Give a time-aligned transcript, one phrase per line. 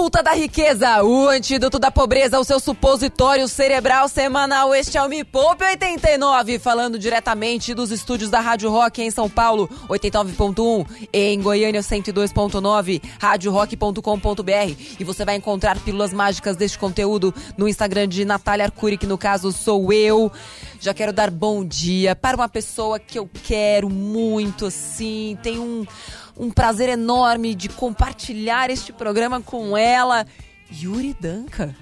[0.00, 4.74] Catapulta da riqueza, o antídoto da pobreza, o seu supositório cerebral semanal.
[4.74, 9.28] Este é o Me Poupe 89, falando diretamente dos estúdios da Rádio Rock em São
[9.28, 14.74] Paulo, 89.1, em Goiânia 102.9, radiorock.com.br.
[14.98, 19.18] E você vai encontrar pílulas mágicas deste conteúdo no Instagram de Natália Arcuri, que no
[19.18, 20.32] caso sou eu.
[20.80, 25.84] Já quero dar bom dia para uma pessoa que eu quero muito, assim, tem um
[26.40, 30.26] um prazer enorme de compartilhar este programa com ela,
[30.72, 31.76] Yuri Danca.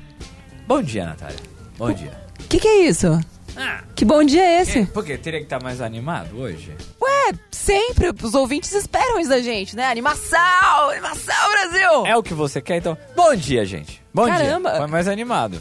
[0.66, 1.38] Bom dia, Natália.
[1.78, 2.10] Bom dia.
[2.40, 3.20] O que, que é isso?
[3.56, 4.84] Ah, Que bom dia é esse?
[4.86, 5.16] por quê?
[5.16, 6.76] Teria que estar mais animado hoje?
[7.00, 9.86] Ué, sempre os ouvintes esperam isso da gente, né?
[9.86, 10.90] Animação!
[10.90, 12.06] Animação, Brasil!
[12.06, 12.96] É o que você quer, então?
[13.16, 14.02] Bom dia, gente.
[14.12, 14.70] Bom Caramba.
[14.70, 14.78] dia.
[14.80, 15.60] Foi mais animado.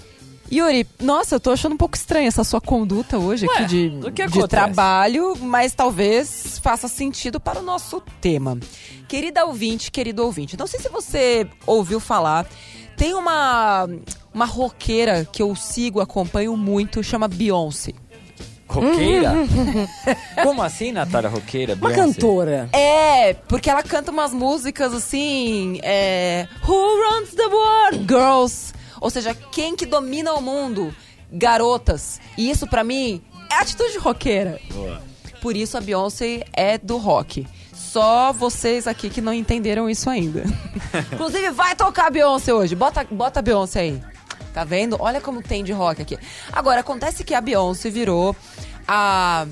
[0.52, 3.90] Yuri, nossa, eu tô achando um pouco estranha essa sua conduta hoje Ué, aqui de,
[3.90, 8.58] de trabalho, mas talvez faça sentido para o nosso tema.
[9.08, 12.48] Querida ouvinte, querido ouvinte, não sei se você ouviu falar,
[12.96, 13.88] tem uma,
[14.34, 17.93] uma roqueira que eu sigo, acompanho muito, chama Beyoncé.
[18.68, 19.34] Roqueira?
[20.43, 21.74] Como assim, Natália Roqueira?
[21.76, 22.14] Uma Beyoncé?
[22.14, 22.70] cantora.
[22.74, 28.05] É, porque ela canta umas músicas assim, é, Who runs the world?
[28.08, 28.74] Girls.
[28.99, 30.93] Ou seja, quem que domina o mundo?
[31.31, 32.20] Garotas.
[32.37, 34.59] E isso pra mim é atitude roqueira.
[34.71, 35.01] Boa.
[35.41, 37.48] Por isso a Beyoncé é do rock.
[37.73, 40.43] Só vocês aqui que não entenderam isso ainda.
[41.13, 42.75] Inclusive, vai tocar a Beyoncé hoje.
[42.75, 44.03] Bota, bota a Beyoncé aí.
[44.53, 44.98] Tá vendo?
[44.99, 46.18] Olha como tem de rock aqui.
[46.51, 48.35] Agora, acontece que a Beyoncé virou
[48.87, 49.45] a.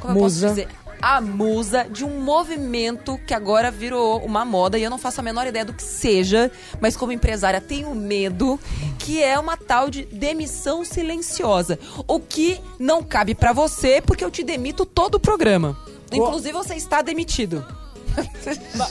[0.00, 0.48] Como eu posso Musa.
[0.48, 0.68] dizer?
[1.00, 5.22] A musa de um movimento que agora virou uma moda e eu não faço a
[5.22, 8.58] menor ideia do que seja, mas como empresária tenho medo,
[8.98, 11.78] que é uma tal de demissão silenciosa.
[12.06, 15.76] O que não cabe pra você, porque eu te demito todo o programa.
[16.12, 17.64] Inclusive, você está demitido.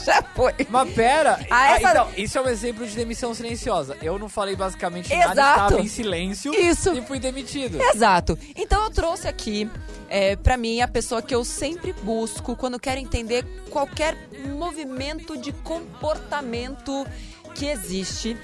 [0.04, 0.52] Já foi.
[0.68, 3.96] Mas pera, Ah, ah, essa- então, isso é um exemplo de demissão silenciosa.
[4.02, 5.34] Eu não falei basicamente Exato.
[5.36, 6.92] nada, estava em silêncio Isso.
[6.94, 7.80] e fui demitido.
[7.80, 8.38] Exato.
[8.56, 9.68] Então eu trouxe aqui,
[10.08, 14.16] é, para mim, a pessoa que eu sempre busco quando quero entender qualquer
[14.56, 17.06] movimento de comportamento
[17.54, 18.36] que existe.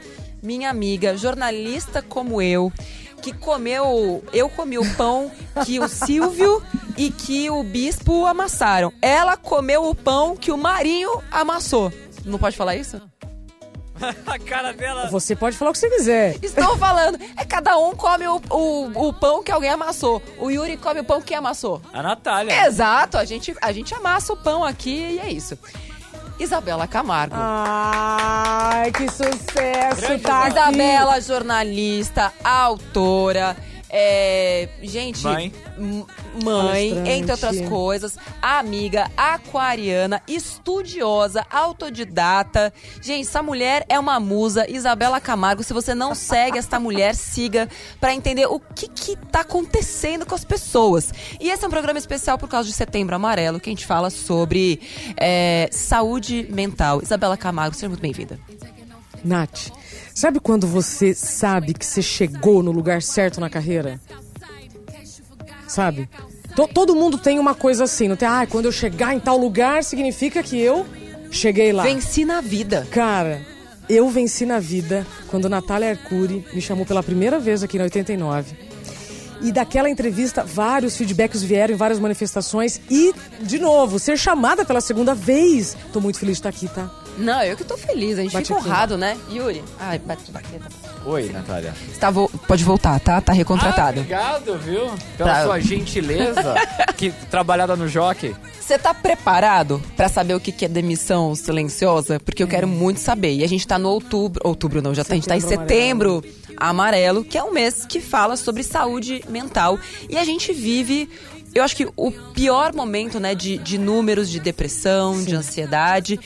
[0.42, 2.70] Minha amiga, jornalista como eu,
[3.24, 4.22] que comeu.
[4.34, 5.32] Eu comi o pão
[5.64, 6.62] que o Silvio
[6.94, 8.92] e que o bispo amassaram.
[9.00, 11.90] Ela comeu o pão que o Marinho amassou.
[12.22, 13.00] Não pode falar isso?
[14.26, 15.08] A cara dela.
[15.08, 16.36] Você pode falar o que você quiser.
[16.42, 17.18] Estou falando.
[17.34, 20.20] É cada um come o, o, o pão que alguém amassou.
[20.38, 21.80] O Yuri come o pão que amassou.
[21.94, 22.66] A Natália.
[22.66, 25.56] Exato, a gente, a gente amassa o pão aqui e é isso.
[26.38, 27.36] Isabela Camargo.
[27.38, 30.58] Ai, que sucesso, Grande tá aqui.
[30.58, 33.56] Isabela, jornalista, autora,
[33.96, 35.52] é, gente, Mãe.
[36.42, 42.72] mãe, entre outras coisas, amiga, aquariana, estudiosa, autodidata.
[43.00, 45.62] Gente, essa mulher é uma musa, Isabela Camargo.
[45.62, 47.68] Se você não segue esta mulher, siga
[48.00, 51.12] pra entender o que que tá acontecendo com as pessoas.
[51.40, 54.10] E esse é um programa especial por causa de Setembro Amarelo, que a gente fala
[54.10, 54.80] sobre
[55.16, 57.00] é, saúde mental.
[57.00, 58.40] Isabela Camargo, seja muito bem-vinda.
[59.24, 59.70] Nath,
[60.14, 64.00] sabe quando você sabe que você chegou no lugar certo na carreira?
[65.66, 66.08] Sabe?
[66.54, 68.28] To- todo mundo tem uma coisa assim, não tem?
[68.28, 70.86] Ah, quando eu chegar em tal lugar, significa que eu
[71.30, 71.82] cheguei lá.
[71.82, 72.86] Venci na vida.
[72.90, 73.42] Cara,
[73.88, 78.56] eu venci na vida quando Natália Arcuri me chamou pela primeira vez aqui na 89.
[79.42, 82.80] E daquela entrevista, vários feedbacks vieram em várias manifestações.
[82.88, 85.76] E, de novo, ser chamada pela segunda vez.
[85.92, 86.88] Tô muito feliz de estar aqui, tá?
[87.16, 88.18] Não, eu que tô feliz.
[88.18, 88.68] A gente Bate fica aqui.
[88.68, 89.16] honrado, né?
[89.30, 89.62] Yuri.
[89.78, 90.46] Ai, bate, bate.
[91.06, 91.74] Oi, Natália.
[91.92, 93.20] Você tá vo- Pode voltar, tá?
[93.20, 94.00] Tá Ah, recontratado.
[94.00, 94.90] obrigado, viu?
[95.16, 96.54] Pela Pra- sua gentileza.
[96.96, 98.34] que trabalhada no Jockey.
[98.60, 102.18] Você tá preparado pra saber o que que é demissão silenciosa?
[102.18, 103.34] Porque eu quero muito saber.
[103.34, 104.40] E a gente tá no outubro.
[104.42, 106.24] Outubro não, já tá, a gente tá em Setembro setembro
[106.56, 109.78] amarelo, que é um mês que fala sobre saúde mental.
[110.08, 111.08] E a gente vive.
[111.54, 116.18] Eu acho que o pior momento, né, de, de números de depressão, de ansiedade,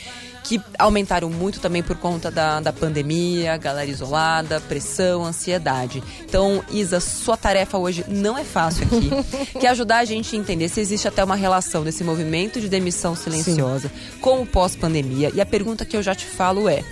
[0.49, 6.01] que aumentaram muito também por conta da, da pandemia, galera isolada, pressão, ansiedade.
[6.25, 9.11] Então, Isa, sua tarefa hoje não é fácil aqui,
[9.59, 12.67] que é ajudar a gente a entender se existe até uma relação desse movimento de
[12.67, 13.91] demissão silenciosa
[14.21, 15.31] com o pós-pandemia.
[15.35, 16.83] E a pergunta que eu já te falo é: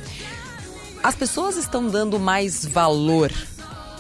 [1.01, 3.33] as pessoas estão dando mais valor,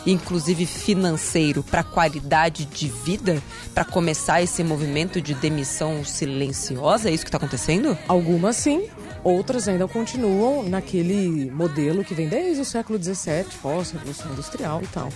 [0.05, 3.41] inclusive financeiro, para a qualidade de vida,
[3.73, 7.09] para começar esse movimento de demissão silenciosa?
[7.09, 7.97] É isso que está acontecendo?
[8.07, 8.87] Algumas sim,
[9.23, 15.09] outras ainda continuam naquele modelo que vem desde o século XVII, pós-revolução industrial e tal.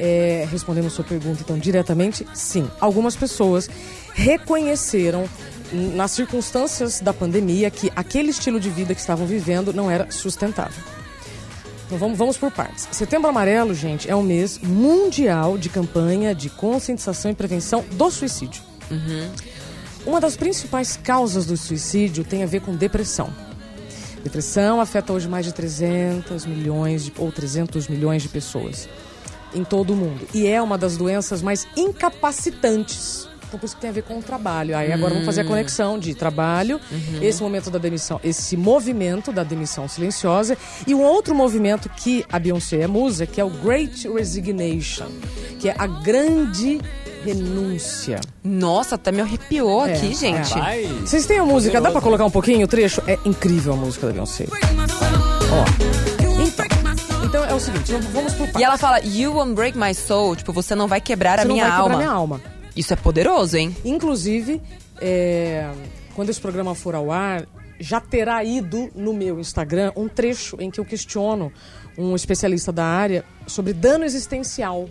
[0.00, 2.68] É, respondendo sua pergunta, então, diretamente, sim.
[2.80, 3.68] Algumas pessoas
[4.14, 5.28] reconheceram
[5.72, 10.10] n- nas circunstâncias da pandemia que aquele estilo de vida que estavam vivendo não era
[10.10, 10.82] sustentável.
[11.86, 12.88] Então vamos, vamos por partes.
[12.90, 18.62] Setembro Amarelo, gente, é um mês mundial de campanha de conscientização e prevenção do suicídio.
[20.04, 23.32] Uma das principais causas do suicídio tem a ver com depressão.
[24.22, 28.88] Depressão afeta hoje mais de 300 milhões de, ou 300 milhões de pessoas
[29.54, 30.26] em todo o mundo.
[30.34, 33.28] E é uma das doenças mais incapacitantes.
[33.46, 34.74] Então, por isso que tem a ver com o trabalho.
[34.74, 36.80] Aí agora vamos fazer a conexão de trabalho,
[37.20, 40.56] esse momento da demissão, esse movimento da demissão silenciosa
[40.86, 45.08] e um outro movimento que a Beyoncé é musa, que é o Great Resignation,
[45.58, 46.80] que é a grande
[47.24, 48.20] renúncia.
[48.44, 50.14] Nossa, até me arrepiou É, aqui, é.
[50.14, 50.50] gente.
[50.58, 50.84] Vai.
[51.04, 51.80] Vocês têm a música?
[51.80, 53.02] Dá pra colocar um pouquinho o trecho?
[53.06, 54.46] É incrível a música da Beyoncé.
[54.50, 55.64] Ó.
[56.42, 56.66] Então,
[57.24, 60.34] então é o seguinte, vamos- por E ela fala, you won't break my soul.
[60.36, 61.96] Tipo, você não vai quebrar a Você não minha vai quebrar alma.
[61.98, 62.40] minha alma.
[62.76, 63.76] Isso é poderoso, hein?
[63.84, 64.60] Inclusive,
[65.00, 65.70] é,
[66.14, 67.46] quando esse programa for ao ar,
[67.78, 71.52] já terá ido no meu Instagram um trecho em que eu questiono
[71.98, 74.88] um especialista da área sobre dano existencial.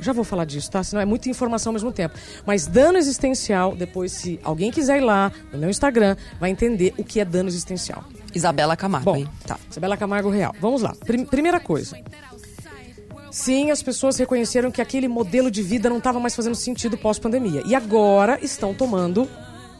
[0.00, 0.82] Já vou falar disso, tá?
[0.82, 2.14] Senão é muita informação ao mesmo tempo.
[2.46, 7.04] Mas dano existencial, depois, se alguém quiser ir lá no meu Instagram, vai entender o
[7.04, 8.04] que é dano existencial.
[8.34, 9.28] Isabela Camargo, Bom, hein?
[9.46, 9.58] Tá.
[9.70, 10.54] Isabela Camargo Real.
[10.60, 10.94] Vamos lá.
[11.06, 11.96] Prim- primeira coisa.
[13.30, 17.62] Sim, as pessoas reconheceram que aquele modelo de vida não estava mais fazendo sentido pós-pandemia.
[17.66, 19.28] E agora estão tomando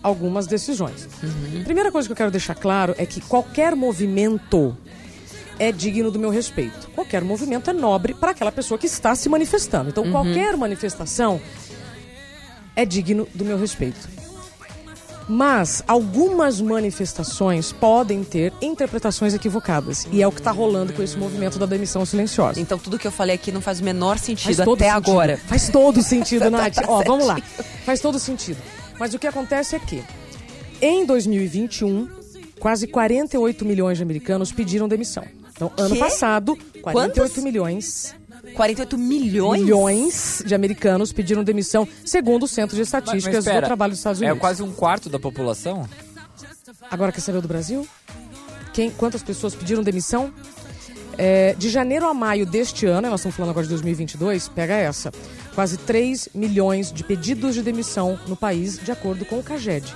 [0.02, 1.08] algumas decisões.
[1.64, 4.76] Primeira coisa que eu quero deixar claro é que qualquer movimento
[5.64, 6.90] é digno do meu respeito.
[6.94, 9.88] Qualquer movimento é nobre para aquela pessoa que está se manifestando.
[9.88, 11.40] Então, qualquer manifestação
[12.76, 14.08] é digno do meu respeito.
[15.26, 20.06] Mas algumas manifestações podem ter interpretações equivocadas.
[20.12, 22.60] E é o que está rolando com esse movimento da demissão silenciosa.
[22.60, 24.84] Então tudo que eu falei aqui não faz o menor sentido até sentido.
[24.90, 25.38] agora.
[25.38, 26.76] Faz todo sentido, Nath.
[26.86, 27.40] Ó, vamos lá.
[27.86, 28.58] Faz todo sentido.
[28.98, 30.04] Mas o que acontece é que,
[30.82, 32.06] em 2021,
[32.60, 35.24] quase 48 milhões de americanos pediram demissão.
[35.56, 37.44] Então, ano passado, 48 Quantos?
[37.44, 38.14] milhões,
[38.54, 39.60] 48 milhões?
[39.62, 43.92] milhões de americanos pediram demissão, segundo o Centro de Mas, Estatísticas mas espera, do Trabalho
[43.92, 44.40] dos Estados é Unidos.
[44.40, 45.88] quase um quarto da população?
[46.90, 47.86] Agora quer saber do Brasil?
[48.72, 50.32] Quem, quantas pessoas pediram demissão?
[51.16, 55.12] É, de janeiro a maio deste ano, nós estamos falando agora de 2022, pega essa.
[55.54, 59.94] Quase 3 milhões de pedidos de demissão no país, de acordo com o CAGED.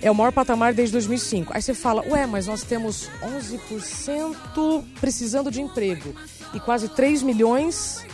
[0.00, 1.52] É o maior patamar desde 2005.
[1.54, 6.14] Aí você fala, ué, mas nós temos 11% precisando de emprego
[6.54, 8.04] e quase 3 milhões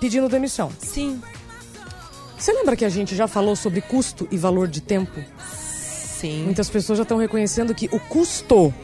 [0.00, 0.70] pedindo demissão.
[0.78, 1.22] Sim.
[2.36, 5.22] Você lembra que a gente já falou sobre custo e valor de tempo?
[6.20, 6.44] Sim.
[6.44, 8.74] Muitas pessoas já estão reconhecendo que o custo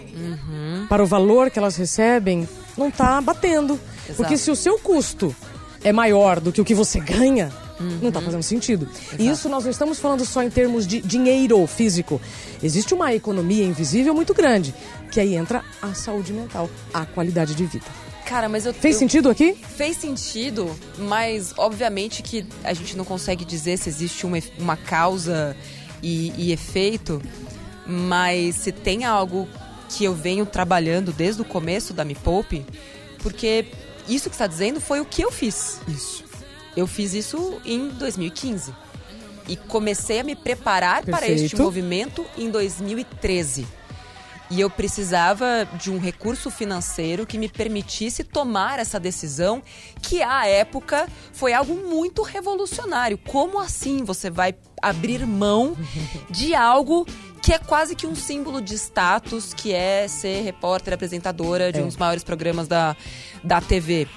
[0.88, 3.78] para o valor que elas recebem não está batendo.
[4.04, 4.16] Exato.
[4.16, 5.34] Porque se o seu custo
[5.82, 8.88] é maior do que o que você ganha, não está fazendo sentido.
[9.18, 12.20] E isso nós não estamos falando só em termos de dinheiro físico.
[12.62, 14.74] Existe uma economia invisível muito grande,
[15.10, 17.86] que aí entra a saúde mental, a qualidade de vida.
[18.26, 19.54] Cara, mas eu Fez eu- sentido aqui?
[19.76, 25.56] Fez sentido, mas obviamente que a gente não consegue dizer se existe uma, uma causa
[26.02, 27.20] e, e efeito,
[27.86, 29.48] mas se tem algo
[29.88, 32.64] que eu venho trabalhando desde o começo da Me Poupe,
[33.18, 33.66] porque
[34.08, 35.80] isso que está dizendo foi o que eu fiz.
[35.88, 36.22] Isso.
[36.76, 38.72] Eu fiz isso em 2015
[39.48, 41.42] e comecei a me preparar para Perfeito.
[41.44, 43.66] este movimento em 2013.
[44.52, 49.62] E eu precisava de um recurso financeiro que me permitisse tomar essa decisão,
[50.02, 53.16] que à época foi algo muito revolucionário.
[53.16, 55.76] Como assim você vai abrir mão
[56.28, 57.06] de algo
[57.40, 61.82] que é quase que um símbolo de status, que é ser repórter, apresentadora de É.
[61.82, 62.96] um dos maiores programas da,
[63.44, 64.08] da TV?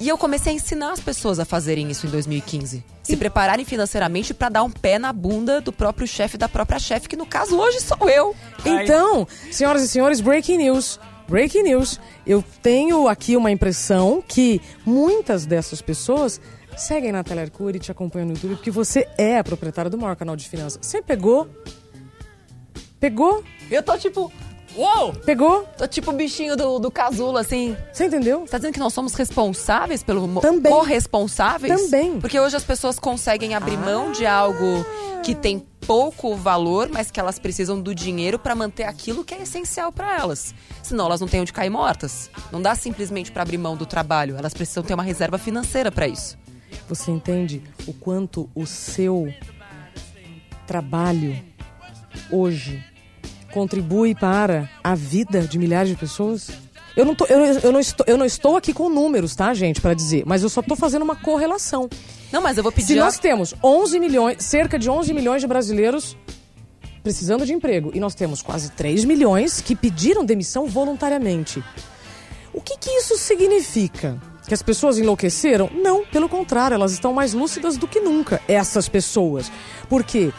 [0.00, 2.82] E eu comecei a ensinar as pessoas a fazerem isso em 2015.
[3.02, 7.06] Se prepararem financeiramente para dar um pé na bunda do próprio chefe da própria chefe,
[7.06, 8.34] que no caso hoje sou eu.
[8.64, 10.98] Então, senhoras e senhores, breaking news.
[11.28, 12.00] Breaking news.
[12.26, 16.40] Eu tenho aqui uma impressão que muitas dessas pessoas
[16.76, 20.16] seguem na Arcuri e te acompanham no YouTube porque você é a proprietária do maior
[20.16, 20.78] canal de finanças.
[20.80, 21.46] Você pegou?
[22.98, 23.44] Pegou?
[23.70, 24.32] Eu tô tipo.
[24.76, 25.12] Uou!
[25.12, 25.64] Pegou?
[25.76, 27.76] Tô tipo o bichinho do, do casulo, assim.
[27.92, 28.40] Você entendeu?
[28.40, 30.72] Você tá dizendo que nós somos responsáveis pelo Também.
[30.72, 31.82] corresponsáveis?
[31.82, 32.20] Também.
[32.20, 34.84] Porque hoje as pessoas conseguem abrir mão de algo
[35.22, 39.42] que tem pouco valor, mas que elas precisam do dinheiro para manter aquilo que é
[39.42, 40.54] essencial para elas.
[40.82, 42.30] Senão elas não têm onde cair mortas.
[42.52, 46.06] Não dá simplesmente para abrir mão do trabalho, elas precisam ter uma reserva financeira para
[46.06, 46.38] isso.
[46.88, 49.32] Você entende o quanto o seu
[50.66, 51.36] trabalho
[52.30, 52.84] hoje
[53.50, 56.48] contribui para a vida de milhares de pessoas?
[56.96, 59.80] Eu não, tô, eu, eu não estou, eu não estou aqui com números, tá, gente,
[59.80, 61.88] para dizer, mas eu só tô fazendo uma correlação.
[62.32, 62.88] Não, mas eu vou pedir.
[62.94, 66.16] Se a- nós temos 11 milhões, cerca de 11 milhões de brasileiros
[67.02, 71.62] precisando de emprego e nós temos quase 3 milhões que pediram demissão voluntariamente.
[72.52, 74.20] O que, que isso significa?
[74.46, 75.70] Que as pessoas enlouqueceram?
[75.72, 79.50] Não, pelo contrário, elas estão mais lúcidas do que nunca, essas pessoas.
[79.88, 80.32] Porque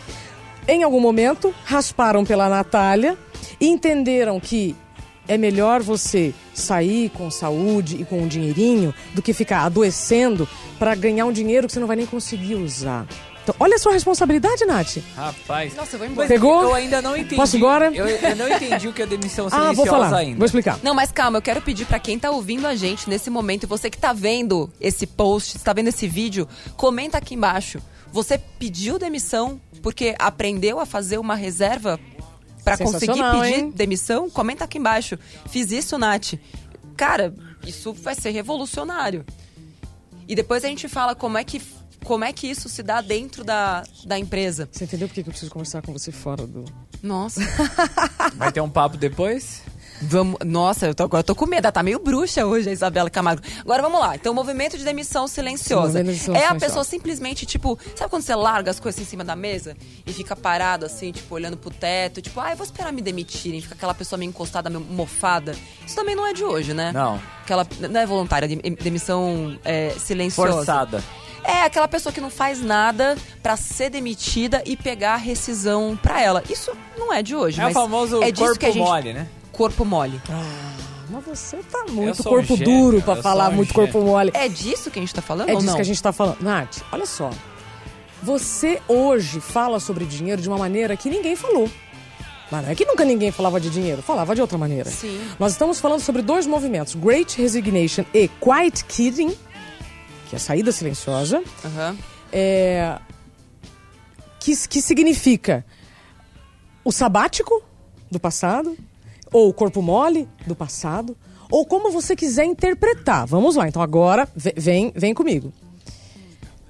[0.67, 3.17] em algum momento rasparam pela Natália
[3.59, 4.75] e entenderam que
[5.27, 10.93] é melhor você sair com saúde e com um dinheirinho do que ficar adoecendo para
[10.95, 13.05] ganhar um dinheiro que você não vai nem conseguir usar.
[13.43, 14.97] Então, olha a sua responsabilidade, Nath.
[15.15, 15.73] Rapaz.
[15.75, 16.27] Nossa, eu vou embora.
[16.27, 16.61] Pegou?
[16.61, 17.35] Eu ainda não entendi.
[17.37, 17.91] Posso ir embora?
[17.91, 20.15] Eu, eu não entendi o que é demissão Ah, silenciosa vou falar.
[20.17, 20.37] ainda.
[20.37, 20.77] Vou explicar.
[20.83, 23.65] Não, mas calma, eu quero pedir pra quem tá ouvindo a gente nesse momento, e
[23.65, 27.81] você que tá vendo esse post, está vendo esse vídeo, comenta aqui embaixo.
[28.13, 31.99] Você pediu demissão porque aprendeu a fazer uma reserva
[32.63, 33.71] pra conseguir pedir hein?
[33.71, 34.29] demissão?
[34.29, 35.17] Comenta aqui embaixo.
[35.49, 36.33] Fiz isso, Nath.
[36.95, 37.33] Cara,
[37.65, 39.25] isso vai ser revolucionário.
[40.27, 41.61] E depois a gente fala como é que,
[42.05, 44.69] como é que isso se dá dentro da, da empresa.
[44.71, 46.63] Você entendeu por que que eu preciso conversar com você fora do.
[47.01, 47.41] Nossa.
[48.35, 49.63] Vai ter um papo depois?
[50.03, 51.65] Vamos, nossa, eu tô, agora eu tô com medo.
[51.65, 53.41] Ela tá meio bruxa hoje, a Isabela Camargo.
[53.59, 54.15] Agora vamos lá.
[54.15, 55.99] Então, movimento de demissão silenciosa.
[55.99, 56.65] Sim, demissão é a silenciosa.
[56.65, 60.35] pessoa simplesmente, tipo, sabe quando você larga as coisas em cima da mesa e fica
[60.35, 63.93] parado assim, tipo, olhando pro teto, tipo, ah, eu vou esperar me demitirem, fica aquela
[63.93, 65.55] pessoa meio encostada, meio mofada.
[65.85, 66.91] Isso também não é de hoje, né?
[66.91, 67.19] Não.
[67.43, 67.67] Aquela.
[67.89, 70.51] Não é voluntária, dem- demissão é, silenciosa.
[70.53, 71.03] Forçada.
[71.43, 76.21] É aquela pessoa que não faz nada pra ser demitida e pegar a rescisão pra
[76.21, 76.43] ela.
[76.49, 78.83] Isso não é de hoje, É o famoso é disso corpo que a gente...
[78.83, 79.27] mole, né?
[79.51, 80.21] Corpo mole.
[81.09, 83.91] Mas você tá muito sou um corpo gênio, duro pra eu falar um muito gênio.
[83.91, 84.31] corpo mole.
[84.33, 85.75] É disso que a gente tá falando É ou disso não?
[85.75, 86.41] que a gente tá falando.
[86.41, 87.29] Nath, olha só.
[88.23, 91.69] Você hoje fala sobre dinheiro de uma maneira que ninguém falou.
[92.49, 94.89] Mas não é que nunca ninguém falava de dinheiro, falava de outra maneira.
[94.89, 95.19] Sim.
[95.39, 99.29] Nós estamos falando sobre dois movimentos: Great Resignation e Quiet Quitting,
[100.29, 101.97] que é a saída silenciosa, Aham.
[102.31, 102.97] é,
[104.39, 105.65] que, que significa
[106.83, 107.63] o sabático
[108.09, 108.77] do passado,
[109.31, 111.15] ou o corpo mole do passado,
[111.49, 113.25] ou como você quiser interpretar.
[113.27, 115.51] Vamos lá, então agora ve- vem, vem comigo.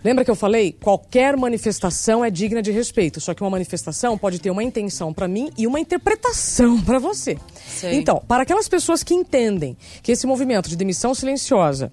[0.04, 0.72] Lembra que eu falei?
[0.72, 3.22] Qualquer manifestação é digna de respeito.
[3.22, 7.38] Só que uma manifestação pode ter uma intenção para mim e uma interpretação para você.
[7.68, 7.94] Sei.
[7.94, 11.92] Então, para aquelas pessoas que entendem que esse movimento de demissão silenciosa,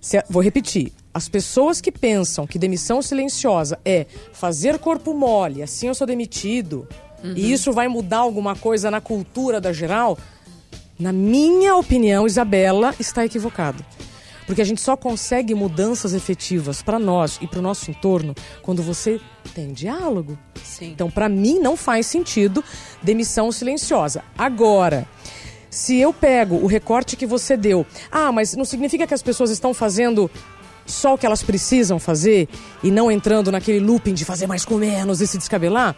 [0.00, 5.88] se- vou repetir, as pessoas que pensam que demissão silenciosa é fazer corpo mole, assim
[5.88, 6.86] eu sou demitido,
[7.22, 10.18] e isso vai mudar alguma coisa na cultura da geral,
[10.98, 13.84] na minha opinião, Isabela está equivocado.
[14.46, 18.82] Porque a gente só consegue mudanças efetivas para nós e para o nosso entorno quando
[18.82, 19.20] você
[19.54, 20.36] tem diálogo.
[20.62, 20.90] Sim.
[20.90, 22.62] Então, para mim, não faz sentido
[23.02, 24.24] demissão silenciosa.
[24.36, 25.06] Agora,
[25.70, 29.50] se eu pego o recorte que você deu, ah, mas não significa que as pessoas
[29.50, 30.28] estão fazendo
[30.84, 32.48] só o que elas precisam fazer
[32.82, 35.96] e não entrando naquele looping de fazer mais com menos e se descabelar?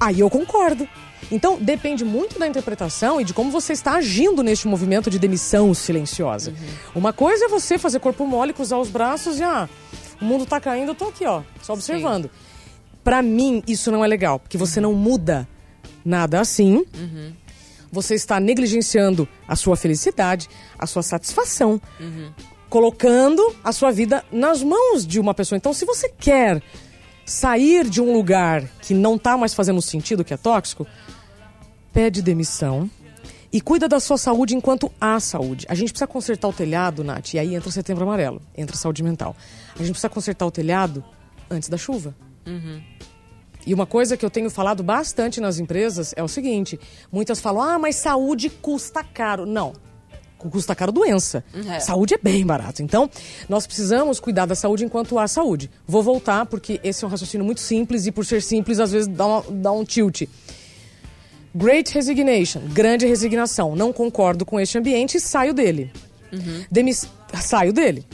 [0.00, 0.88] Aí eu concordo.
[1.30, 5.74] Então, depende muito da interpretação e de como você está agindo neste movimento de demissão
[5.74, 6.54] silenciosa.
[6.94, 9.68] Uma coisa é você fazer corpo mole, cruzar os braços e, ah,
[10.20, 12.30] o mundo tá caindo, eu tô aqui, ó, só observando.
[13.02, 15.46] Pra mim, isso não é legal, porque você não muda
[16.04, 16.84] nada assim.
[17.90, 21.80] Você está negligenciando a sua felicidade, a sua satisfação,
[22.68, 25.56] colocando a sua vida nas mãos de uma pessoa.
[25.56, 26.62] Então, se você quer
[27.30, 30.86] sair de um lugar que não está mais fazendo sentido, que é tóxico,
[31.92, 32.90] pede demissão
[33.52, 35.66] e cuida da sua saúde enquanto há saúde.
[35.68, 38.78] A gente precisa consertar o telhado, Nath, e aí entra o setembro amarelo, entra a
[38.78, 39.36] saúde mental.
[39.74, 41.04] A gente precisa consertar o telhado
[41.50, 42.14] antes da chuva.
[43.66, 46.80] E uma coisa que eu tenho falado bastante nas empresas é o seguinte:
[47.12, 49.44] muitas falam, ah, mas saúde custa caro.
[49.44, 49.74] Não.
[50.38, 51.42] Custa caro doença.
[51.68, 51.80] É.
[51.80, 52.82] Saúde é bem barato.
[52.82, 53.10] Então,
[53.48, 55.68] nós precisamos cuidar da saúde enquanto há saúde.
[55.86, 59.08] Vou voltar, porque esse é um raciocínio muito simples e, por ser simples, às vezes
[59.08, 60.22] dá, uma- dá um tilt.
[61.54, 63.74] Great resignation, grande resignação.
[63.74, 65.90] Não concordo com este ambiente e saio dele.
[66.70, 67.08] Demis...
[67.40, 68.06] Saio dele.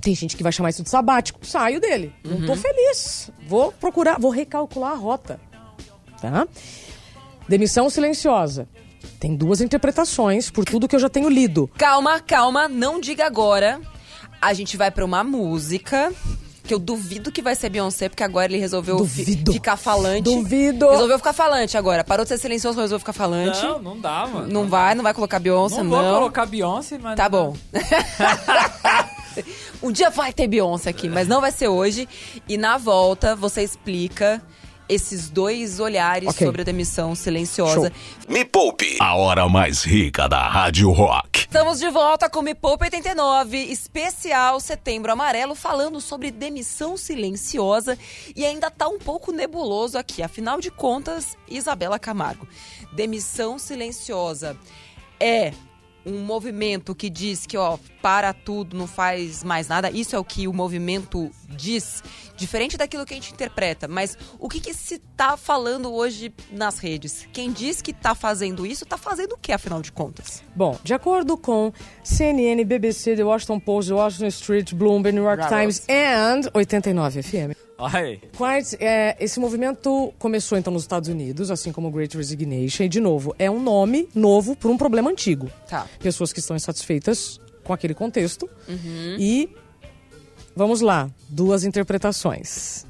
[0.00, 1.44] Tem gente que vai chamar isso de sabático.
[1.46, 2.12] Saio dele.
[2.24, 3.30] Não tô feliz.
[3.46, 5.38] Vou procurar, vou recalcular a rota.
[6.20, 6.46] Tá?
[7.48, 8.66] Demissão silenciosa.
[9.22, 11.70] Tem duas interpretações por tudo que eu já tenho lido.
[11.78, 13.80] Calma, calma, não diga agora.
[14.40, 16.12] A gente vai pra uma música.
[16.64, 20.22] Que eu duvido que vai ser Beyoncé, porque agora ele resolveu fi- ficar falante.
[20.22, 20.88] Duvido.
[20.90, 22.02] Resolveu ficar falante agora.
[22.02, 23.62] Parou de ser silencioso, resolveu ficar falante.
[23.62, 24.48] Não, não dá, mano.
[24.48, 26.02] Não vai, não vai colocar Beyoncé, Não não.
[26.02, 27.16] vou colocar Beyoncé, mas...
[27.16, 27.56] Tá não bom.
[29.82, 32.08] um dia vai ter Beyoncé aqui, mas não vai ser hoje.
[32.48, 34.40] E na volta você explica
[34.92, 36.46] esses dois olhares Ok.
[36.46, 37.90] sobre a demissão silenciosa.
[37.90, 37.92] Show.
[38.28, 41.40] Me Poupe, a hora mais rica da Rádio Rock.
[41.40, 47.98] Estamos de volta com Me Poupa 89, especial Setembro Amarelo, falando sobre demissão silenciosa
[48.36, 50.22] e ainda tá um pouco nebuloso aqui.
[50.22, 52.46] Afinal de contas, Isabela Camargo,
[52.92, 54.56] demissão silenciosa
[55.18, 55.52] é
[56.04, 59.90] um movimento que diz que, ó, para tudo, não faz mais nada.
[59.90, 62.02] Isso é o que o movimento diz,
[62.36, 63.86] diferente daquilo que a gente interpreta.
[63.86, 67.26] Mas o que, que se tá falando hoje nas redes?
[67.32, 70.42] Quem diz que tá fazendo isso, tá fazendo o que, afinal de contas?
[70.54, 75.48] Bom, de acordo com CNN, BBC, The Washington Post, The Washington Street, Bloomberg, New York.
[75.48, 77.71] Times and 89 FM.
[77.86, 78.20] Ai.
[78.78, 83.00] É, esse movimento começou então nos Estados Unidos, assim como o Great Resignation, e de
[83.00, 85.50] novo, é um nome novo para um problema antigo.
[85.68, 85.86] Tá.
[86.00, 88.48] Pessoas que estão insatisfeitas com aquele contexto.
[89.18, 89.48] E
[90.54, 92.86] vamos lá, duas interpretações.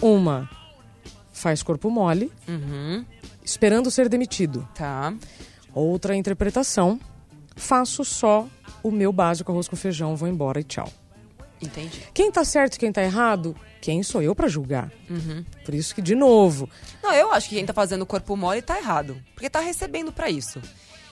[0.00, 0.48] Uma
[1.32, 2.30] faz corpo mole,
[3.44, 4.66] esperando ser demitido.
[4.74, 5.14] Tá.
[5.74, 7.00] Outra interpretação,
[7.56, 8.46] faço só
[8.82, 10.90] o meu básico arroz com feijão, vou embora e tchau.
[11.64, 12.02] Entendi.
[12.12, 14.90] Quem tá certo e quem tá errado, quem sou eu pra julgar?
[15.08, 15.44] Uhum.
[15.64, 16.68] Por isso que, de novo,
[17.02, 19.16] Não, eu acho que quem tá fazendo corpo mole tá errado.
[19.34, 20.60] Porque tá recebendo pra isso.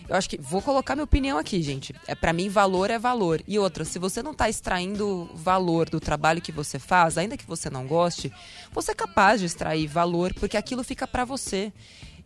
[0.09, 0.39] Eu acho que.
[0.41, 1.95] Vou colocar minha opinião aqui, gente.
[2.07, 3.41] É para mim, valor é valor.
[3.47, 7.47] E outra, se você não tá extraindo valor do trabalho que você faz, ainda que
[7.47, 8.33] você não goste,
[8.73, 11.73] você é capaz de extrair valor, porque aquilo fica pra você.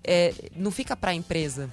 [0.03, 1.71] É, não fica pra empresa.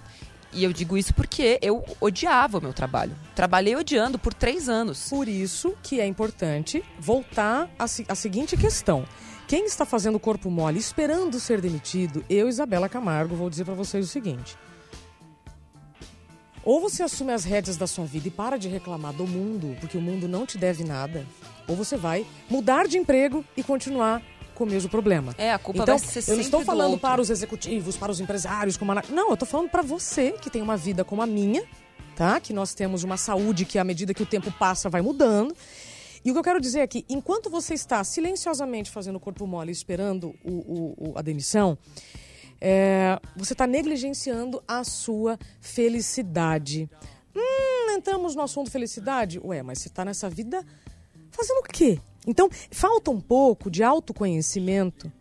[0.53, 3.15] E eu digo isso porque eu odiava o meu trabalho.
[3.35, 5.09] Trabalhei odiando por três anos.
[5.09, 9.05] por isso que é importante voltar à, à seguinte questão.
[9.47, 14.05] Quem está fazendo corpo mole esperando ser demitido, eu, Isabela Camargo, vou dizer pra vocês
[14.05, 14.57] o seguinte.
[16.63, 19.97] Ou você assume as rédeas da sua vida e para de reclamar do mundo, porque
[19.97, 21.25] o mundo não te deve nada,
[21.67, 24.21] ou você vai mudar de emprego e continuar
[24.53, 25.33] com o mesmo problema.
[25.37, 28.19] É, a culpa então, vai ser eu não estou falando para os executivos, para os
[28.19, 29.03] empresários, como a...
[29.09, 31.63] não, eu estou falando para você que tem uma vida como a minha,
[32.15, 32.39] tá?
[32.39, 35.55] Que nós temos uma saúde que à medida que o tempo passa vai mudando.
[36.25, 39.45] E o que eu quero dizer é que enquanto você está silenciosamente fazendo o corpo
[39.45, 41.77] mole, esperando o, o- o- a demissão,
[42.61, 46.89] é, você está negligenciando a sua felicidade.
[47.35, 49.39] Hum, entramos no assunto felicidade?
[49.43, 50.63] Ué, mas você está nessa vida
[51.33, 51.99] fazendo o quê?
[52.25, 55.11] Então, falta um pouco de autoconhecimento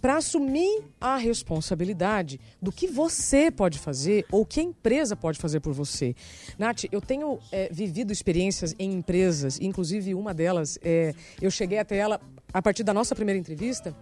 [0.00, 5.58] para assumir a responsabilidade do que você pode fazer ou que a empresa pode fazer
[5.58, 6.14] por você.
[6.56, 11.96] Nath, eu tenho é, vivido experiências em empresas, inclusive uma delas, é, eu cheguei até
[11.96, 12.20] ela
[12.52, 13.94] a partir da nossa primeira entrevista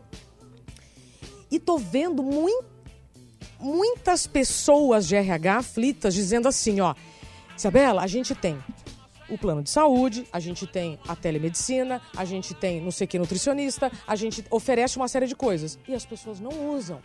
[1.51, 2.63] e tô vendo mui-
[3.59, 6.95] muitas pessoas de RH aflitas dizendo assim, ó,
[7.57, 8.59] Isabela, a gente tem
[9.31, 13.19] o plano de saúde, a gente tem a telemedicina, a gente tem não sei que
[13.19, 17.01] nutricionista, a gente oferece uma série de coisas e as pessoas não usam.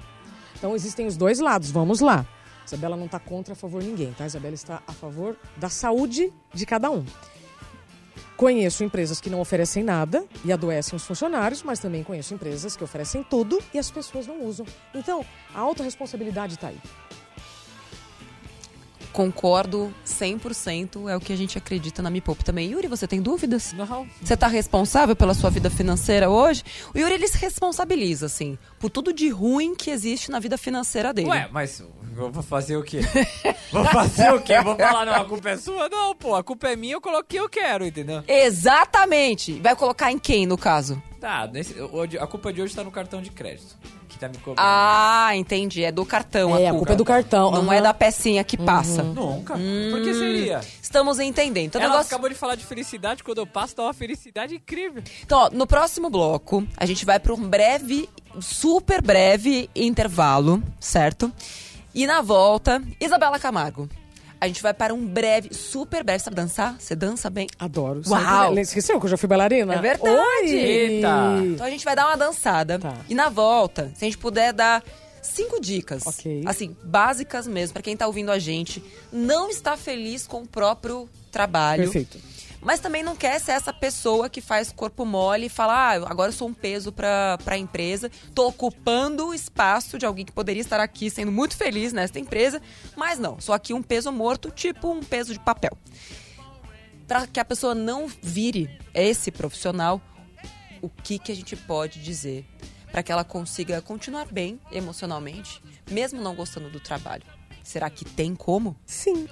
[0.57, 2.25] Então existem os dois lados, vamos lá.
[2.65, 4.25] Isabela não está contra a favor de ninguém, tá?
[4.25, 7.05] Isabela está a favor da saúde de cada um.
[8.35, 12.83] Conheço empresas que não oferecem nada e adoecem os funcionários, mas também conheço empresas que
[12.83, 14.65] oferecem tudo e as pessoas não usam.
[14.93, 16.77] Então, a autorresponsabilidade está aí.
[19.15, 22.71] Concordo 100%, é o que a gente acredita na Me Poupe também.
[22.71, 23.71] Yuri, você tem dúvidas?
[23.71, 24.05] Não.
[24.21, 26.65] Você tá responsável pela sua vida financeira hoje?
[26.93, 31.13] O Yuri, ele se responsabiliza, assim, por tudo de ruim que existe na vida financeira
[31.13, 31.29] dele.
[31.29, 31.81] Ué, mas
[32.17, 32.99] eu vou fazer o quê?
[33.71, 34.59] vou fazer o quê?
[34.61, 35.87] Vou falar, não, a culpa é sua?
[35.87, 38.21] Não, pô, a culpa é minha, eu coloquei eu quero, entendeu?
[38.27, 39.61] Exatamente!
[39.61, 41.01] Vai colocar em quem, no caso?
[41.25, 43.75] Tá, nesse- hoje- a culpa de hoje tá no cartão de crédito.
[44.07, 44.59] Que tá me cobrando.
[44.59, 45.83] Ah, entendi.
[45.83, 46.77] É do cartão É, a a culpa.
[46.77, 47.49] culpa é do cartão.
[47.49, 47.73] Não aham.
[47.73, 49.01] é da pecinha que passa.
[49.01, 49.55] Nunca.
[49.55, 50.61] Por que seria?
[50.79, 51.65] Estamos entendendo.
[51.65, 55.01] Então, Ela negócio- acabou de falar de felicidade, quando eu passo, dá uma felicidade incrível.
[55.23, 58.07] Então, ó, no próximo bloco, a gente vai para um breve,
[58.39, 61.33] super breve intervalo, certo?
[61.91, 63.89] E na volta, Isabela Camargo.
[64.45, 66.19] A gente vai para um breve, super breve.
[66.23, 66.75] Sabe dançar?
[66.79, 67.47] Você dança bem?
[67.57, 68.01] Adoro.
[68.07, 68.47] Uau!
[68.49, 69.73] Sempre- Esqueceu que eu já fui bailarina?
[69.73, 70.15] É verdade.
[70.15, 70.49] Oi!
[70.51, 71.09] Eita!
[71.45, 72.77] Então a gente vai dar uma dançada.
[72.77, 72.93] Tá.
[73.09, 74.83] E na volta, se a gente puder dar
[75.21, 76.05] cinco dicas.
[76.05, 76.43] Ok.
[76.45, 78.83] Assim, básicas mesmo, para quem tá ouvindo a gente.
[79.11, 81.83] Não está feliz com o próprio trabalho.
[81.83, 82.19] Perfeito.
[82.65, 86.29] Mas também não quer ser essa pessoa que faz corpo mole e fala, ah, agora
[86.29, 90.61] eu sou um peso pra, pra empresa, tô ocupando o espaço de alguém que poderia
[90.61, 92.59] estar aqui sendo muito feliz nesta empresa,
[92.95, 95.77] mas não, sou aqui um peso morto, tipo um peso de papel.
[97.07, 100.01] Para que a pessoa não vire esse profissional,
[100.81, 102.47] o que, que a gente pode dizer
[102.91, 107.25] para que ela consiga continuar bem emocionalmente, mesmo não gostando do trabalho?
[107.63, 108.75] Será que tem como?
[108.87, 109.27] Sim.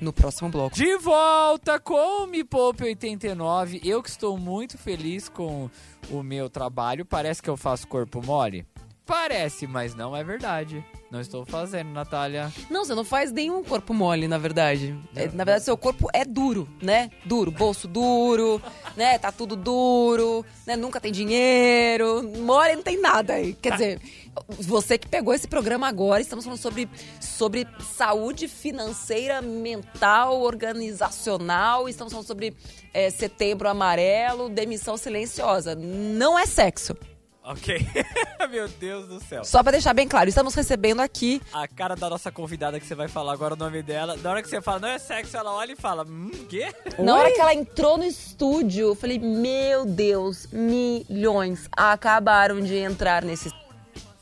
[0.00, 0.74] No próximo bloco.
[0.74, 3.80] De volta com o Me Poupe 89.
[3.84, 5.70] Eu que estou muito feliz com
[6.10, 7.04] o meu trabalho.
[7.04, 8.66] Parece que eu faço corpo mole?
[9.10, 10.84] Parece, mas não é verdade.
[11.10, 12.52] Não estou fazendo, Natália.
[12.70, 14.96] Não, você não faz nenhum corpo mole, na verdade.
[15.16, 17.10] É, na verdade, seu corpo é duro, né?
[17.24, 18.62] Duro, bolso duro,
[18.96, 19.18] né?
[19.18, 20.76] Tá tudo duro, né?
[20.76, 23.52] Nunca tem dinheiro, mole não tem nada aí.
[23.54, 24.00] Quer dizer,
[24.48, 26.88] você que pegou esse programa agora, estamos falando sobre,
[27.20, 32.56] sobre saúde financeira, mental, organizacional, estamos falando sobre
[32.94, 35.74] é, setembro amarelo, demissão silenciosa.
[35.74, 36.96] Não é sexo.
[37.50, 37.84] Ok.
[38.48, 39.44] Meu Deus do céu.
[39.44, 41.42] Só pra deixar bem claro, estamos recebendo aqui.
[41.52, 44.16] A cara da nossa convidada que você vai falar agora o nome dela.
[44.16, 46.72] Na hora que você fala, não é sexo, ela olha e fala, hum, quê?
[46.98, 53.24] Na hora que ela entrou no estúdio, eu falei, meu Deus, milhões acabaram de entrar
[53.24, 53.50] nesse.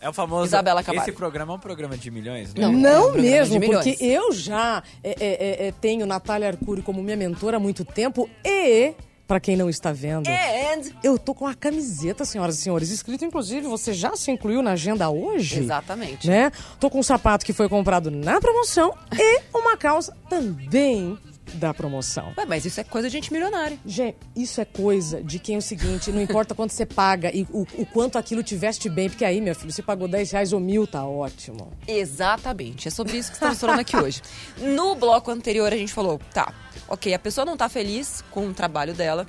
[0.01, 0.47] É o famoso.
[0.47, 1.11] Isabela Camargo.
[1.11, 2.63] Esse programa é um programa de milhões, né?
[2.63, 7.03] Não, Não é um mesmo, porque eu já é, é, é, tenho Natália Arcuri como
[7.03, 8.95] minha mentora há muito tempo e,
[9.29, 10.91] pra quem não está vendo, And...
[11.05, 14.73] eu tô com a camiseta, senhoras e senhores, escrito inclusive, você já se incluiu na
[14.73, 15.61] agenda hoje?
[15.61, 16.27] Exatamente.
[16.27, 16.51] Né?
[16.81, 21.19] Tô com um sapato que foi comprado na promoção e uma calça também
[21.55, 22.33] da promoção.
[22.37, 23.79] Ué, mas isso é coisa de gente milionária.
[23.85, 27.47] Gente, isso é coisa de quem é o seguinte, não importa quanto você paga e
[27.51, 30.53] o, o quanto aquilo te veste bem, porque aí, meu filho, você pagou 10 reais
[30.53, 31.73] ou mil, tá ótimo.
[31.87, 32.89] Exatamente.
[32.89, 34.23] É sobre isso que estamos falando aqui hoje.
[34.59, 36.53] No bloco anterior, a gente falou, tá,
[36.89, 39.27] ok, a pessoa não tá feliz com o trabalho dela.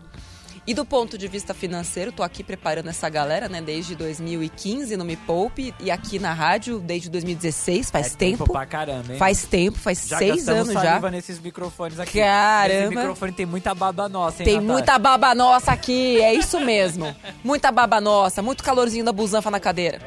[0.69, 5.03] E do ponto de vista financeiro, tô aqui preparando essa galera, né, desde 2015 no
[5.03, 8.45] Me Poupe e aqui na rádio desde 2016, faz É tempo.
[8.47, 9.17] pra caramba, hein?
[9.17, 10.99] Faz tempo, faz já seis anos já.
[11.09, 12.19] nesses microfones aqui.
[12.19, 12.83] Caramba.
[12.85, 14.71] Esse microfone tem muita baba nossa, hein, Tem Natália?
[14.73, 17.15] muita baba nossa aqui, é isso mesmo.
[17.43, 19.99] Muita baba nossa, muito calorzinho da busanfa na cadeira.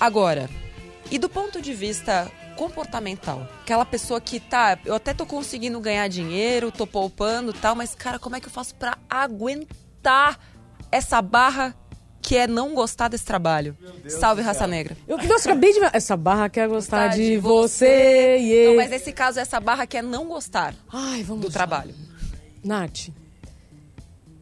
[0.00, 0.50] Agora,
[1.08, 2.28] e do ponto de vista
[2.60, 3.48] comportamental?
[3.62, 7.94] Aquela pessoa que tá, eu até tô conseguindo ganhar dinheiro, tô poupando e tal, mas
[7.94, 10.38] cara, como é que eu faço pra aguentar
[10.92, 11.74] essa barra
[12.20, 13.74] que é não gostar desse trabalho?
[14.06, 14.94] Salve raça negra.
[15.08, 15.88] Eu, nossa, acabei de ver.
[15.94, 18.36] Essa barra quer gostar Gostar de, de você.
[18.36, 18.76] Então, yeah.
[18.76, 21.52] mas nesse caso, essa barra que é não gostar Ai, vamos do lá.
[21.54, 21.94] trabalho.
[22.62, 23.08] Nath,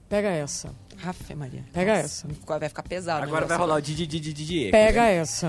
[0.08, 0.74] pega essa.
[1.04, 1.64] Afe, Maria.
[1.72, 2.58] Pega Nossa, essa.
[2.58, 3.22] Vai ficar pesado.
[3.22, 4.70] Agora vai rolar o Didi Didi Didi.
[4.70, 5.48] Pega essa.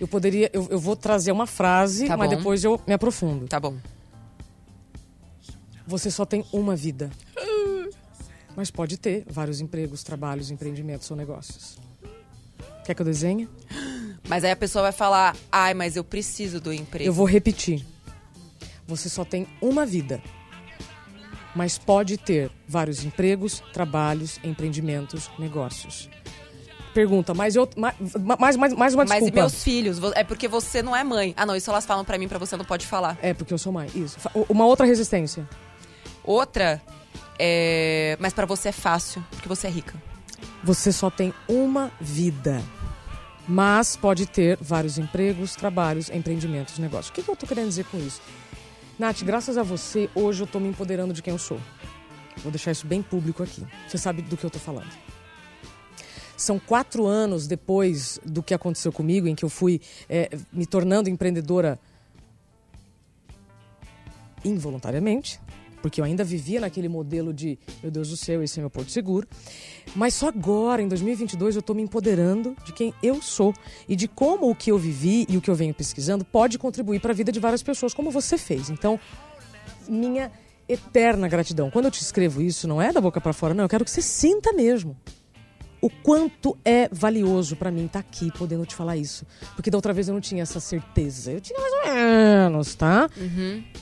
[0.00, 0.50] Eu poderia.
[0.52, 2.36] Eu, eu vou trazer uma frase, Tá mas bom.
[2.36, 3.46] depois eu me aprofundo.
[3.46, 3.76] Tá bom.
[5.86, 7.10] Você só tem uma vida.
[8.56, 11.78] Mas pode ter vários empregos, trabalhos, empreendimentos ou negócios.
[12.84, 13.48] Quer que eu desenhe?
[14.28, 17.08] Mas aí a pessoa vai falar, ai, mas eu preciso do emprego.
[17.08, 17.86] Eu vou repetir.
[18.86, 20.20] Você só tem uma vida.
[21.58, 26.08] Mas pode ter vários empregos, trabalhos, empreendimentos, negócios.
[26.94, 27.68] Pergunta, mas eu.
[27.76, 29.40] ma- ma- Mais, mais, mais uma Mas e desculpa.
[29.40, 29.98] meus filhos?
[30.14, 31.34] É porque você não é mãe.
[31.36, 33.18] Ah, não, isso elas falam pra mim, pra você não pode falar.
[33.20, 33.88] É, porque eu sou mãe.
[33.92, 34.16] Isso.
[34.48, 35.48] Uma outra resistência.
[36.22, 36.80] Outra,
[37.40, 38.16] é...
[38.20, 40.00] mas pra você é fácil, porque você é rica.
[40.62, 42.62] Você só tem uma vida.
[43.48, 47.08] Mas pode ter vários empregos, trabalhos, empreendimentos, negócios.
[47.08, 48.20] O que, que eu tô querendo dizer com isso?
[48.98, 51.60] Nath, graças a você, hoje eu tô me empoderando de quem eu sou.
[52.38, 53.64] Vou deixar isso bem público aqui.
[53.86, 54.90] Você sabe do que eu tô falando.
[56.36, 61.08] São quatro anos depois do que aconteceu comigo, em que eu fui eh, me tornando
[61.08, 61.78] empreendedora
[64.44, 65.40] involuntariamente,
[65.82, 68.90] porque eu ainda vivia naquele modelo de, meu Deus do céu, esse é meu porto
[68.90, 69.26] seguro.
[69.94, 73.54] Mas só agora, em 2022, eu estou me empoderando de quem eu sou
[73.88, 77.00] e de como o que eu vivi e o que eu venho pesquisando pode contribuir
[77.00, 78.70] para a vida de várias pessoas, como você fez.
[78.70, 78.98] Então,
[79.88, 80.30] minha
[80.68, 81.70] eterna gratidão.
[81.70, 83.64] Quando eu te escrevo isso, não é da boca para fora, não.
[83.64, 84.96] Eu quero que você sinta mesmo
[85.80, 89.24] o quanto é valioso pra mim estar aqui podendo te falar isso.
[89.54, 91.32] Porque da outra vez eu não tinha essa certeza.
[91.32, 93.08] Eu tinha mais ou menos, tá?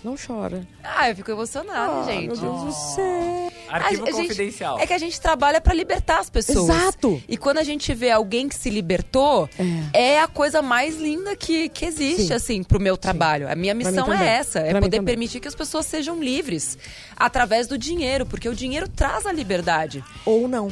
[0.05, 0.67] Não chora.
[0.85, 2.27] Ah, eu fico emocionada, gente.
[2.29, 3.53] Meu Deus do céu.
[3.69, 4.79] Arquivo A- a gente- confidencial.
[4.79, 6.69] é que a gente trabalha pra libertar as pessoas.
[6.69, 7.21] Exato.
[7.29, 9.49] E quando a gente vê alguém que se libertou,
[9.93, 12.33] é, a coisa mais linda que, que existe, Sim.
[12.35, 13.51] assim, pro meu trabalho.
[13.51, 16.79] A minha missão é essa, é Pra poder permitir que as pessoas sejam livres
[17.17, 20.05] através do dinheiro, porque o dinheiro traz a liberdade.
[20.25, 20.69] Ou não.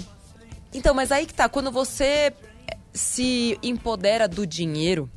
[0.74, 2.32] Então, mas aí que tá, quando você
[2.92, 5.08] se empodera do dinheiro,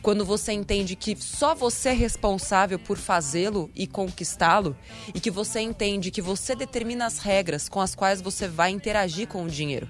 [0.00, 4.76] quando você entende que só você é responsável por fazê-lo e conquistá-lo,
[5.14, 9.28] e que você entende que você determina as regras com as quais você vai interagir
[9.28, 9.88] com o dinheiro.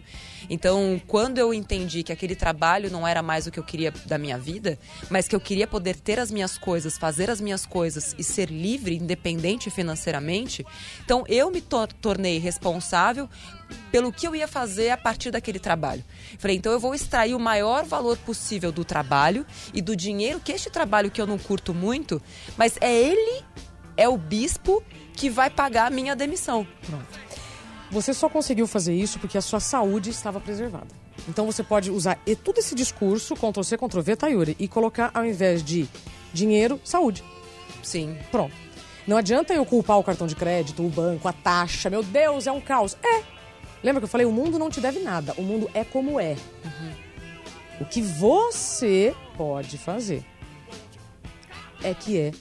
[0.50, 4.18] Então, quando eu entendi que aquele trabalho não era mais o que eu queria da
[4.18, 4.78] minha vida,
[5.10, 8.50] mas que eu queria poder ter as minhas coisas, fazer as minhas coisas e ser
[8.50, 10.64] livre, independente financeiramente,
[11.04, 13.28] então eu me tor- tornei responsável
[13.90, 16.04] pelo que eu ia fazer a partir daquele trabalho.
[16.38, 20.52] Falei, então eu vou extrair o maior valor possível do trabalho e do dinheiro, que
[20.52, 22.20] este trabalho que eu não curto muito,
[22.56, 23.42] mas é ele
[23.96, 24.82] é o bispo
[25.14, 26.66] que vai pagar a minha demissão.
[27.94, 30.88] Você só conseguiu fazer isso porque a sua saúde estava preservada.
[31.28, 35.62] Então você pode usar e todo esse discurso, Ctrl-C, Ctrl-V, Tayuri, e colocar ao invés
[35.62, 35.88] de
[36.32, 37.22] dinheiro, saúde.
[37.84, 38.18] Sim.
[38.32, 38.52] Pronto.
[39.06, 41.88] Não adianta eu culpar o cartão de crédito, o banco, a taxa.
[41.88, 42.96] Meu Deus, é um caos.
[43.00, 43.22] É.
[43.80, 44.26] Lembra que eu falei?
[44.26, 45.32] O mundo não te deve nada.
[45.38, 46.36] O mundo é como é.
[47.80, 50.24] O que você pode fazer
[51.80, 52.32] é que é,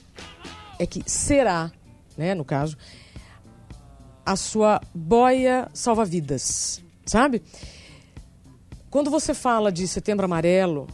[0.79, 1.71] é que será,
[2.17, 2.75] né, no caso,
[4.25, 7.41] a sua boia salva-vidas, sabe?
[8.89, 10.88] Quando você fala de setembro amarelo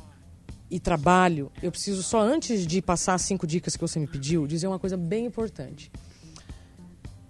[0.72, 4.48] e trabalho, eu preciso só antes de passar as cinco dicas que você me pediu,
[4.48, 5.92] dizer uma coisa bem importante.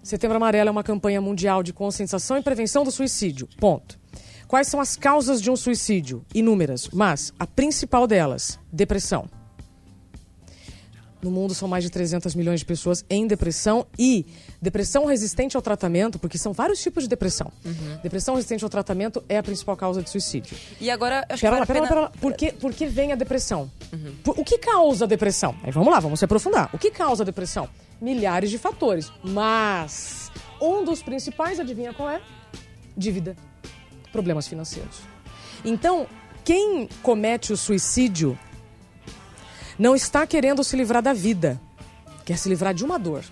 [0.02, 3.46] Setembro Amarelo é uma campanha mundial de conscientização e prevenção do suicídio.
[3.58, 3.98] Ponto.
[4.48, 6.24] Quais são as causas de um suicídio?
[6.34, 9.28] Inúmeras, mas a principal delas, depressão.
[11.22, 14.24] No mundo são mais de 300 milhões de pessoas em depressão e
[14.60, 17.52] depressão resistente ao tratamento, porque são vários tipos de depressão.
[18.02, 20.56] Depressão resistente ao tratamento é a principal causa de suicídio.
[20.80, 21.88] E agora, acho Pera que lá, pera a lá, pena...
[21.88, 22.12] pera lá.
[22.20, 23.70] Por que, por que vem a depressão?
[24.24, 25.54] Por- o que causa a depressão?
[25.62, 26.70] Aí vamos lá, vamos se aprofundar.
[26.72, 27.68] O que causa a depressão?
[28.00, 29.12] Milhares de fatores.
[29.22, 30.30] Mas
[30.60, 32.22] um dos principais, adivinha qual é?
[32.96, 33.36] Dívida.
[34.10, 35.00] Problemas financeiros.
[35.64, 36.06] Então,
[36.44, 38.38] quem comete o suicídio
[39.80, 41.58] não está querendo se livrar da vida.
[42.26, 43.24] Quer se livrar de uma dor.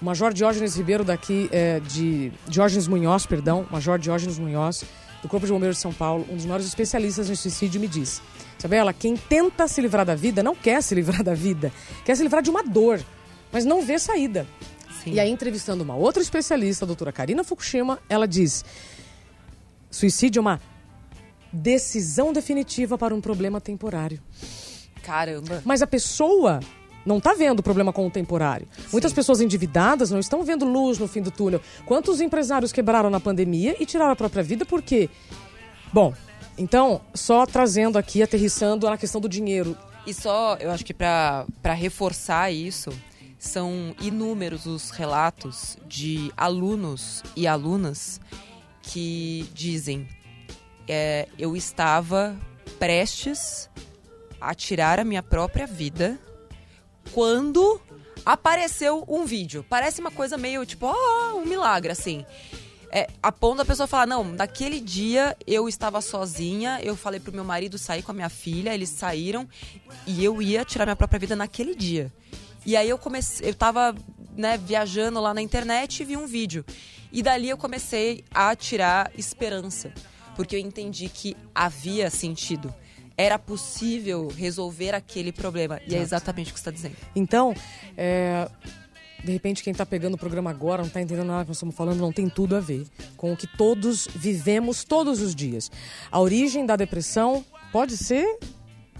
[0.00, 4.84] O Major Diógenes Ribeiro daqui, é, de Diógenes Munhoz, perdão, Major Diógenes Munhoz,
[5.22, 8.20] do Corpo de Bombeiros de São Paulo, um dos maiores especialistas em suicídio, me diz:
[8.58, 11.72] Isabela, quem tenta se livrar da vida não quer se livrar da vida,
[12.04, 13.00] quer se livrar de uma dor,
[13.50, 14.46] mas não vê saída.
[15.02, 15.14] Sim.
[15.14, 18.64] E aí, entrevistando uma outra especialista, a doutora Karina Fukushima, ela diz:
[19.90, 20.60] suicídio é uma
[21.52, 24.20] decisão definitiva para um problema temporário.
[25.08, 25.62] Caramba.
[25.64, 26.60] Mas a pessoa
[27.06, 28.68] não está vendo o problema com o temporário.
[28.92, 31.62] Muitas pessoas endividadas não estão vendo luz no fim do túnel.
[31.86, 35.08] Quantos empresários quebraram na pandemia e tiraram a própria vida por quê?
[35.90, 36.12] Bom,
[36.58, 39.74] então, só trazendo aqui, aterrissando na questão do dinheiro.
[40.06, 42.90] E só, eu acho que para reforçar isso,
[43.38, 48.20] são inúmeros os relatos de alunos e alunas
[48.82, 50.06] que dizem:
[50.86, 52.36] é, eu estava
[52.78, 53.70] prestes
[54.40, 56.18] a tirar a minha própria vida
[57.12, 57.80] quando
[58.24, 59.64] apareceu um vídeo.
[59.68, 62.24] Parece uma coisa meio tipo, ó, um milagre, assim.
[62.90, 67.32] É, a ponto da pessoa falar, não, naquele dia eu estava sozinha, eu falei pro
[67.32, 69.46] meu marido sair com a minha filha, eles saíram
[70.06, 72.12] e eu ia tirar minha própria vida naquele dia.
[72.64, 73.94] E aí eu comecei, eu tava,
[74.36, 76.64] né, viajando lá na internet e vi um vídeo.
[77.12, 79.92] E dali eu comecei a tirar esperança,
[80.34, 82.74] porque eu entendi que havia sentido.
[83.18, 85.80] Era possível resolver aquele problema.
[85.86, 86.96] E é exatamente o que você está dizendo.
[87.16, 87.52] Então,
[87.96, 88.48] é,
[89.24, 91.74] de repente, quem está pegando o programa agora, não está entendendo nada que nós estamos
[91.74, 95.70] falando, não tem tudo a ver com o que todos vivemos todos os dias.
[96.10, 98.38] A origem da depressão pode ser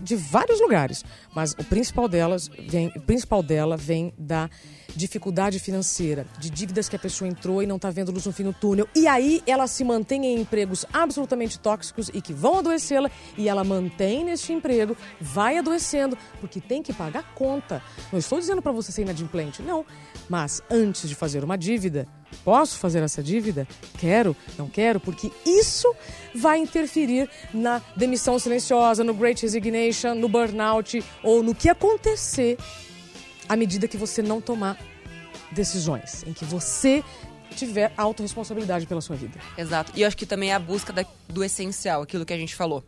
[0.01, 1.05] de vários lugares,
[1.39, 4.51] mas o principal delas vem, o principal dela vem da
[4.97, 8.43] dificuldade financeira, de dívidas que a pessoa entrou e não está vendo luz no fim
[8.43, 8.89] do túnel.
[8.93, 13.63] E aí ela se mantém em empregos absolutamente tóxicos e que vão adoecê-la e ela
[13.63, 17.81] mantém neste emprego, vai adoecendo porque tem que pagar conta.
[18.11, 19.87] Não estou dizendo para você ser inadimplente, não.
[20.29, 22.09] Mas antes de fazer uma dívida,
[22.45, 23.67] Posso fazer essa dívida?
[23.99, 24.37] Quero?
[24.57, 25.01] Não quero?
[25.01, 25.93] Porque isso
[26.35, 32.57] vai interferir na demissão silenciosa, no Great Resignation, no burnout ou no que acontecer
[33.49, 34.79] à medida que você não tomar
[35.53, 37.03] decisões, em que você
[37.57, 39.39] tiver autorresponsabilidade pela sua vida.
[39.57, 39.93] Exato.
[39.95, 42.55] E eu acho que também é a busca da- do essencial, aquilo que a gente
[42.55, 42.85] falou.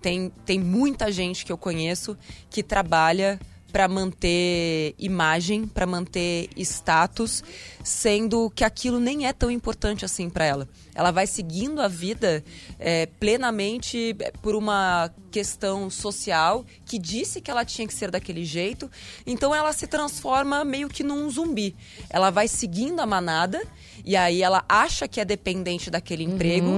[0.00, 2.16] Tem, tem muita gente que eu conheço
[2.48, 3.38] que trabalha
[3.72, 7.42] para manter imagem, para manter status,
[7.84, 10.68] sendo que aquilo nem é tão importante assim para ela.
[10.94, 12.44] Ela vai seguindo a vida
[12.78, 18.44] é, plenamente é, por uma questão social que disse que ela tinha que ser daquele
[18.44, 18.90] jeito,
[19.26, 21.74] então ela se transforma meio que num zumbi.
[22.10, 23.62] Ela vai seguindo a manada
[24.04, 26.70] e aí ela acha que é dependente daquele emprego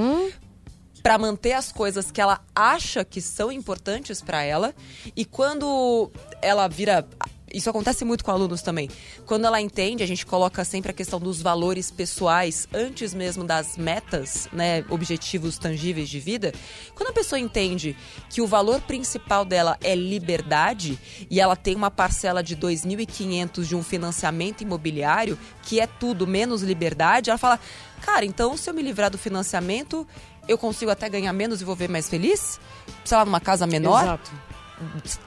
[1.02, 4.74] para manter as coisas que ela acha que são importantes para ela
[5.16, 6.10] e quando
[6.42, 7.06] ela vira
[7.52, 8.88] isso acontece muito com alunos também.
[9.26, 13.76] Quando ela entende, a gente coloca sempre a questão dos valores pessoais antes mesmo das
[13.76, 16.52] metas, né, objetivos tangíveis de vida.
[16.94, 17.96] Quando a pessoa entende
[18.30, 20.98] que o valor principal dela é liberdade
[21.30, 26.62] e ela tem uma parcela de 2.500 de um financiamento imobiliário, que é tudo menos
[26.62, 27.60] liberdade, ela fala:
[28.00, 30.06] "Cara, então se eu me livrar do financiamento,
[30.48, 32.58] eu consigo até ganhar menos e vou ver mais feliz?
[33.04, 34.02] Sei lá, numa casa menor?
[34.02, 34.51] Exato.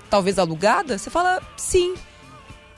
[0.09, 1.95] Talvez alugada, você fala sim.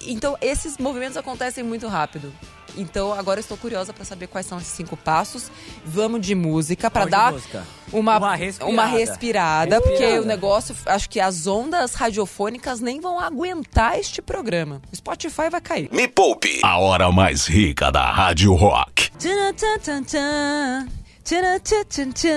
[0.06, 2.32] Então, esses movimentos acontecem muito rápido.
[2.78, 5.50] Então, agora estou curiosa para saber quais são esses cinco passos.
[5.84, 7.66] Vamos de música para dar música.
[7.92, 8.72] uma, Uma respirada.
[8.72, 10.22] uma respirada, porque Respirada.
[10.22, 14.80] o negócio, acho que as ondas radiofônicas nem vão aguentar este programa.
[14.92, 15.90] O Spotify vai cair.
[15.92, 19.10] Me Poupe, a hora mais rica da Rádio Rock.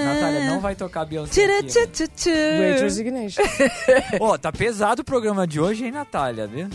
[0.05, 1.59] Natália, não vai tocar Beyoncé aqui, né?
[2.57, 3.43] Great Resignation.
[4.19, 6.47] Ó, tá pesado o programa de hoje, hein, Natália?
[6.47, 6.69] Viu?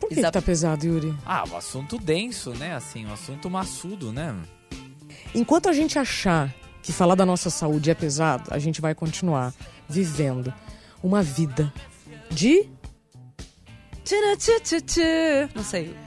[0.00, 0.32] Por que, que Exato.
[0.32, 1.14] tá pesado, Yuri?
[1.24, 2.74] Ah, um assunto denso, né?
[2.74, 4.34] Assim, um assunto maçudo, né?
[5.34, 9.54] Enquanto a gente achar que falar da nossa saúde é pesado, a gente vai continuar
[9.88, 10.52] vivendo
[11.02, 11.72] uma vida
[12.30, 12.68] de
[15.54, 16.05] Não sei.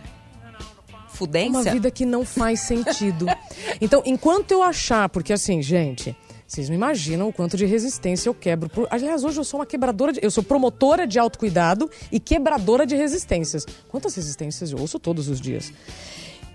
[1.23, 1.71] Uma Fudência?
[1.71, 3.25] vida que não faz sentido.
[3.81, 8.33] Então, enquanto eu achar, porque assim, gente, vocês não imaginam o quanto de resistência eu
[8.33, 8.67] quebro.
[8.69, 8.87] Por...
[8.89, 10.19] Aliás, hoje eu sou uma quebradora de...
[10.21, 13.65] Eu sou promotora de autocuidado e quebradora de resistências.
[13.87, 15.71] Quantas resistências eu ouço todos os dias?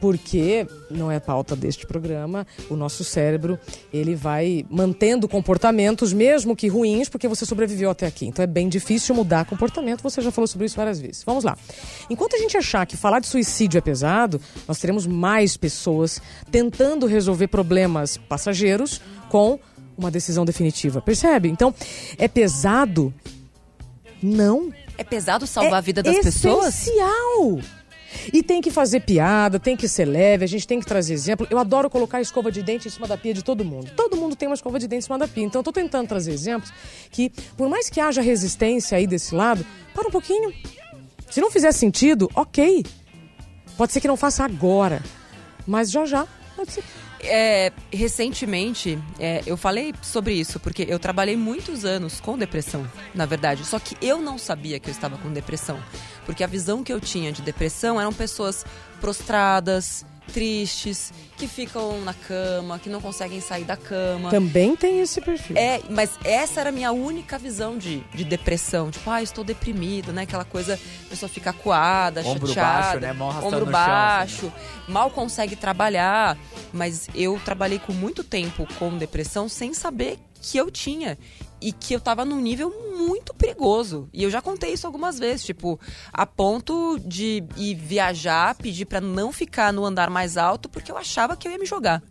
[0.00, 3.59] Porque não é pauta deste programa, o nosso cérebro,
[3.92, 8.26] ele vai mantendo comportamentos, mesmo que ruins, porque você sobreviveu até aqui.
[8.26, 11.22] Então é bem difícil mudar comportamento, você já falou sobre isso várias vezes.
[11.24, 11.57] Vamos lá.
[12.11, 17.07] Enquanto a gente achar que falar de suicídio é pesado, nós teremos mais pessoas tentando
[17.07, 19.59] resolver problemas passageiros com
[19.96, 21.00] uma decisão definitiva.
[21.00, 21.48] Percebe?
[21.48, 21.74] Então,
[22.18, 23.12] é pesado?
[24.22, 24.72] Não.
[24.96, 26.87] É pesado salvar é a vida das pessoas?
[26.87, 27.61] essencial.
[28.33, 31.46] E tem que fazer piada, tem que ser leve, a gente tem que trazer exemplo.
[31.50, 33.90] Eu adoro colocar escova de dente em cima da pia de todo mundo.
[33.96, 35.44] Todo mundo tem uma escova de dente em cima da pia.
[35.44, 36.72] Então eu tô tentando trazer exemplos
[37.11, 40.53] que, por mais que haja resistência aí desse lado, para um pouquinho.
[41.31, 42.85] Se não fizer sentido, ok.
[43.77, 45.03] Pode ser que não faça agora.
[45.66, 46.27] Mas já já.
[46.57, 46.85] Pode ser.
[47.26, 53.26] É, recentemente, é, eu falei sobre isso, porque eu trabalhei muitos anos com depressão, na
[53.26, 53.64] verdade.
[53.64, 55.78] Só que eu não sabia que eu estava com depressão.
[56.26, 58.64] Porque a visão que eu tinha de depressão eram pessoas
[59.00, 64.30] prostradas, tristes, que ficam na cama, que não conseguem sair da cama.
[64.30, 65.56] Também tem esse perfil.
[65.56, 68.90] É, mas essa era a minha única visão de, de depressão.
[68.90, 70.22] Tipo, ah, estou deprimido, né?
[70.22, 70.74] Aquela coisa,
[71.06, 72.82] a pessoa fica acuada, Ombro chateada.
[72.82, 73.12] baixo, né?
[73.12, 74.52] Mão Ombro no chão, assim, baixo,
[74.88, 76.38] mal consegue trabalhar.
[76.72, 81.18] Mas eu trabalhei com muito tempo com depressão sem saber que eu tinha.
[81.64, 84.07] E que eu tava num nível muito perigoso.
[84.12, 85.81] E eu já contei isso algumas vezes, tipo,
[86.12, 90.98] a ponto de ir viajar, pedir pra não ficar no andar mais alto, porque eu
[90.98, 92.03] achava que eu ia me jogar.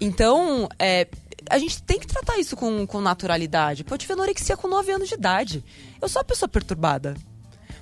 [0.00, 1.06] Então, é,
[1.48, 3.84] a gente tem que tratar isso com, com naturalidade.
[3.84, 5.64] Pô, eu tive anorexia com 9 anos de idade.
[6.02, 7.14] Eu sou uma pessoa perturbada.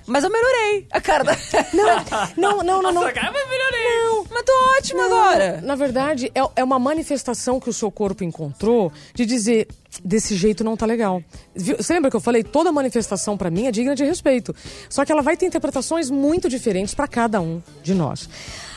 [0.07, 0.87] Mas eu melhorei.
[0.89, 1.35] A cara da...
[1.73, 2.93] Não, não, não, não.
[2.93, 4.03] Nossa, cara, mas melhorei.
[4.05, 4.25] Não.
[4.31, 5.61] Mas tô ótima agora.
[5.61, 9.67] Na verdade, é, é uma manifestação que o seu corpo encontrou de dizer
[10.03, 11.21] desse jeito não tá legal.
[11.55, 11.75] Viu?
[11.77, 12.43] Você lembra que eu falei?
[12.43, 14.55] Toda manifestação pra mim é digna de respeito.
[14.89, 18.29] Só que ela vai ter interpretações muito diferentes pra cada um de nós.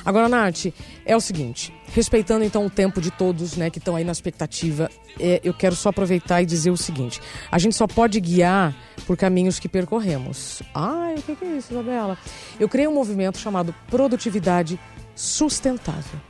[0.04, 0.66] Agora, Nath,
[1.04, 4.90] é o seguinte, respeitando então o tempo de todos, né, que estão aí na expectativa,
[5.18, 8.74] é, eu quero só aproveitar e dizer o seguinte: a gente só pode guiar
[9.06, 10.62] por caminhos que percorremos.
[10.74, 12.16] Ai, o que é isso, Isabela?
[12.58, 14.78] Eu criei um movimento chamado Produtividade
[15.14, 16.20] Sustentável.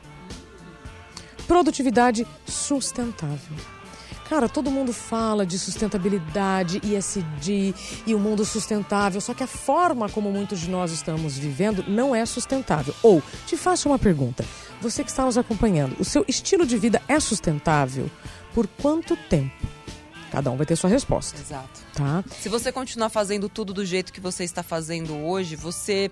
[1.46, 3.56] Produtividade sustentável.
[4.30, 7.74] Cara, todo mundo fala de sustentabilidade, ISD
[8.06, 12.14] e o mundo sustentável, só que a forma como muitos de nós estamos vivendo não
[12.14, 12.94] é sustentável.
[13.02, 14.44] Ou, te faço uma pergunta.
[14.80, 18.08] Você que está nos acompanhando, o seu estilo de vida é sustentável?
[18.54, 19.66] Por quanto tempo?
[20.30, 21.80] Cada um vai ter sua resposta, Exato.
[21.92, 22.22] tá?
[22.40, 26.08] Se você continuar fazendo tudo do jeito que você está fazendo hoje, você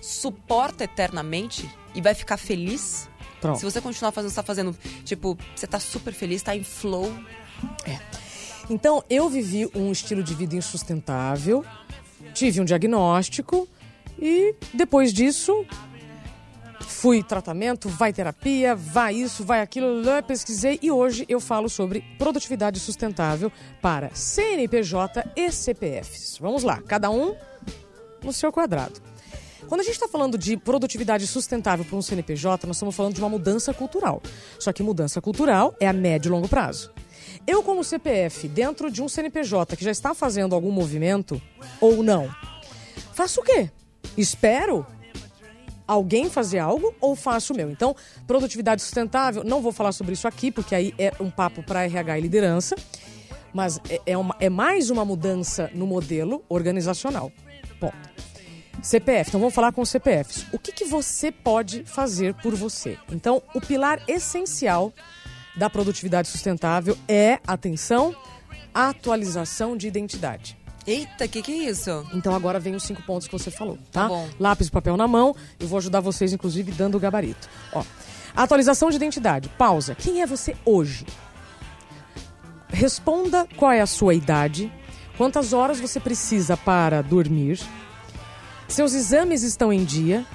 [0.00, 3.10] suporta eternamente e vai ficar feliz?
[3.40, 3.58] Pronto.
[3.58, 7.12] Se você continuar fazendo, você tá fazendo, tipo, você tá super feliz, tá em flow.
[8.70, 11.64] Então, eu vivi um estilo de vida insustentável,
[12.34, 13.66] tive um diagnóstico
[14.18, 15.64] e depois disso
[16.80, 22.80] fui tratamento, vai terapia, vai isso, vai aquilo, pesquisei e hoje eu falo sobre produtividade
[22.80, 26.38] sustentável para CNPJ e CPFs.
[26.38, 27.34] Vamos lá, cada um
[28.22, 29.00] no seu quadrado.
[29.68, 33.20] Quando a gente está falando de produtividade sustentável para um CNPJ, nós estamos falando de
[33.20, 34.22] uma mudança cultural.
[34.58, 36.90] Só que mudança cultural é a médio e longo prazo.
[37.50, 41.40] Eu, como CPF, dentro de um CNPJ que já está fazendo algum movimento,
[41.80, 42.28] ou não,
[43.14, 43.70] faço o quê?
[44.18, 44.86] Espero
[45.86, 47.70] alguém fazer algo ou faço o meu?
[47.70, 47.96] Então,
[48.26, 52.18] produtividade sustentável, não vou falar sobre isso aqui, porque aí é um papo para RH
[52.18, 52.76] e liderança,
[53.54, 57.32] mas é, é, uma- é mais uma mudança no modelo organizacional.
[57.80, 57.96] Ponto.
[58.82, 60.44] CPF, então vamos falar com os CPFs.
[60.52, 62.98] O que, que você pode fazer por você?
[63.10, 64.92] Então, o pilar essencial
[65.58, 68.14] da produtividade sustentável é, atenção,
[68.72, 70.56] atualização de identidade.
[70.86, 72.06] Eita, o que, que é isso?
[72.14, 74.02] Então agora vem os cinco pontos que você falou, tá?
[74.02, 74.28] Tá bom.
[74.38, 75.36] Lápis e papel na mão.
[75.60, 77.48] Eu vou ajudar vocês, inclusive, dando o gabarito.
[77.74, 77.84] Ó,
[78.34, 79.50] atualização de identidade.
[79.50, 79.94] Pausa.
[79.94, 81.04] Quem é você hoje?
[82.68, 84.72] Responda qual é a sua idade,
[85.16, 87.60] quantas horas você precisa para dormir,
[88.68, 90.26] seus exames estão em dia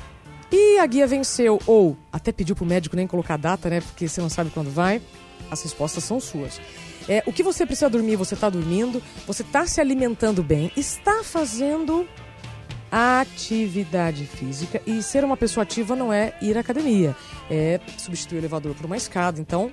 [0.55, 3.81] e a guia venceu ou até pediu pro médico nem colocar data, né?
[3.81, 5.01] Porque você não sabe quando vai.
[5.49, 6.61] As respostas são suas.
[7.09, 11.23] É, o que você precisa dormir, você está dormindo, você está se alimentando bem, está
[11.23, 12.07] fazendo
[12.91, 17.15] atividade física e ser uma pessoa ativa não é ir à academia,
[17.49, 19.41] é substituir o elevador por uma escada.
[19.41, 19.71] Então,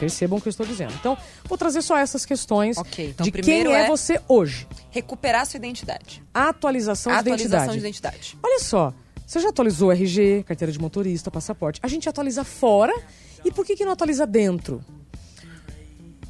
[0.00, 0.94] percebam o que eu estou dizendo.
[0.98, 4.66] Então, vou trazer só essas questões Ok, então de primeiro quem é, é- você hoje.
[4.90, 6.24] Recuperar sua identidade.
[6.32, 7.72] Atualização, de Atualização identidade.
[7.72, 8.38] de identidade.
[8.42, 8.94] Olha só,
[9.32, 11.80] você já atualizou RG, carteira de motorista, passaporte.
[11.82, 12.92] A gente atualiza fora
[13.42, 14.84] e por que, que não atualiza dentro?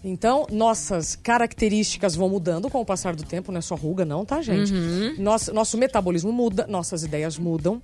[0.05, 4.25] Então, nossas características vão mudando com o passar do tempo, não é só ruga, não,
[4.25, 4.73] tá, gente?
[5.21, 7.83] Nosso, nosso metabolismo muda, nossas ideias mudam.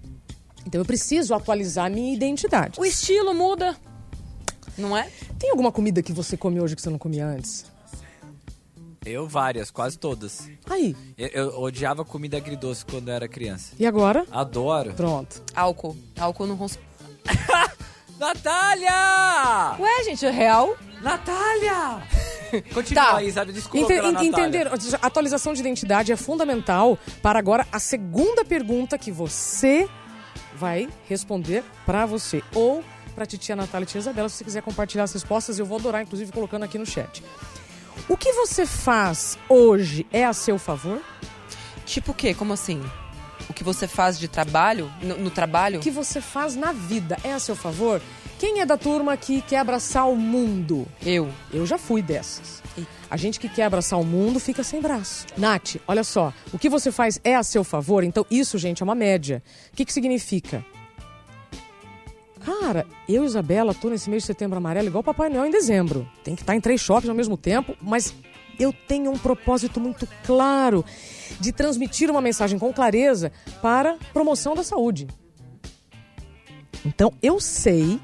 [0.65, 2.79] Então, eu preciso atualizar a minha identidade.
[2.79, 3.77] O estilo muda,
[4.77, 5.11] não é?
[5.37, 7.65] Tem alguma comida que você come hoje que você não comia antes?
[9.09, 10.49] Eu várias, quase todas.
[10.69, 13.75] Aí, Eu, eu odiava comida agridoce quando eu era criança.
[13.79, 14.27] e agora?
[14.31, 14.93] Adoro.
[14.95, 15.43] Pronto.
[15.55, 15.97] Álcool.
[16.19, 16.83] Álcool não consigo.
[18.19, 19.77] Natália!
[19.79, 20.77] Ué, gente, é real?
[21.03, 22.03] Natália!
[22.75, 23.17] Continua Tá.
[23.19, 23.53] aí, sabe?
[23.53, 24.69] Desculpa Ente- pela entender,
[25.03, 29.89] atualização de identidade é fundamental para agora a segunda pergunta que você
[30.57, 32.83] vai responder para você ou
[33.15, 34.29] para titia Natália e tia Isabela.
[34.29, 37.23] Se você quiser compartilhar as respostas, eu vou adorar, inclusive colocando aqui no chat.
[38.07, 41.01] O que você faz hoje é a seu favor?
[41.87, 42.35] Tipo o quê?
[42.35, 42.83] Como assim?
[43.49, 44.93] O que você faz de trabalho?
[45.03, 45.79] No, no trabalho?
[45.79, 48.01] O que você faz na vida é a seu favor?
[48.39, 50.87] Quem é da turma que quer abraçar o mundo?
[51.05, 51.29] Eu.
[51.53, 52.63] Eu já fui dessas.
[53.11, 55.27] A gente que quer abraçar o mundo fica sem braço.
[55.37, 56.33] Nath, olha só.
[56.53, 59.43] O que você faz é a seu favor, então isso, gente, é uma média.
[59.73, 60.65] O que, que significa?
[62.49, 66.11] Cara, eu Isabela tô nesse mês de setembro amarelo igual Papai Noel em dezembro.
[66.25, 68.15] Tem que estar em três shoppings ao mesmo tempo, mas
[68.59, 70.83] eu tenho um propósito muito claro
[71.39, 73.31] de transmitir uma mensagem com clareza
[73.61, 75.07] para promoção da saúde.
[76.87, 78.01] Então eu sei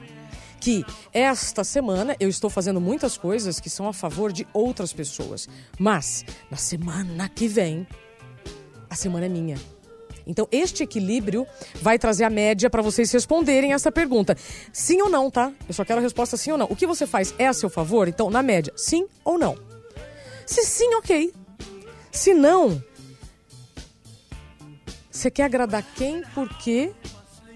[0.61, 5.49] que esta semana eu estou fazendo muitas coisas que são a favor de outras pessoas.
[5.79, 7.87] Mas na semana que vem,
[8.91, 9.57] a semana é minha.
[10.27, 11.47] Então, este equilíbrio
[11.81, 14.37] vai trazer a média para vocês responderem essa pergunta.
[14.73, 15.53] Sim ou não, tá?
[15.69, 16.67] Eu só quero a resposta sim ou não.
[16.71, 18.09] O que você faz é a seu favor?
[18.09, 19.57] Então, na média, sim ou não?
[20.47, 21.33] Se sim, ok.
[22.11, 22.83] Se não,
[25.11, 26.93] você quer agradar quem, por quê,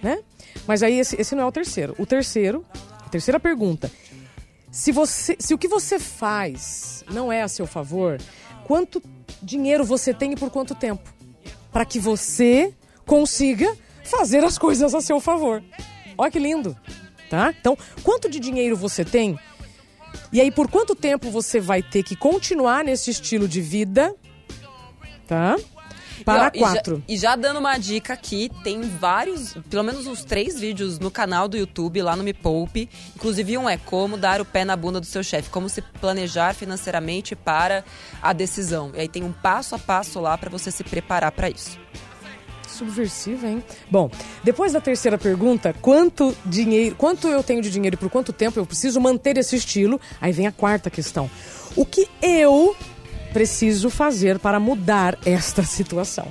[0.02, 0.22] né?
[0.66, 1.94] Mas aí esse, esse não é o terceiro.
[1.98, 2.64] O terceiro,
[3.04, 3.90] a terceira pergunta.
[4.70, 8.18] Se, você, se o que você faz não é a seu favor,
[8.64, 9.02] quanto
[9.42, 11.17] dinheiro você tem e por quanto tempo?
[11.72, 12.72] Para que você
[13.06, 15.62] consiga fazer as coisas a seu favor.
[16.16, 16.76] Olha que lindo,
[17.30, 17.54] tá?
[17.58, 19.38] Então, quanto de dinheiro você tem?
[20.32, 24.14] E aí, por quanto tempo você vai ter que continuar nesse estilo de vida,
[25.26, 25.56] tá?
[26.24, 27.02] Para E, ó, e já- quatro.
[27.08, 31.48] E já, dando uma dica aqui, tem vários, pelo menos uns três vídeos no canal
[31.48, 32.88] do YouTube, lá no Me Poupe.
[33.16, 36.54] Inclusive, um é como dar o pé na bunda do seu chefe, como se planejar
[36.54, 37.84] financeiramente para
[38.22, 38.90] a decisão.
[38.94, 41.78] E aí tem um passo a passo lá para você se preparar para isso.
[42.66, 43.64] Subversiva, hein?
[43.90, 44.10] Bom,
[44.44, 48.60] depois da terceira pergunta, quanto dinheiro, quanto eu tenho de dinheiro e por quanto tempo
[48.60, 50.00] eu preciso manter esse estilo?
[50.20, 51.30] Aí vem a quarta questão.
[51.74, 52.76] O que eu
[53.32, 56.26] preciso fazer para mudar esta situação?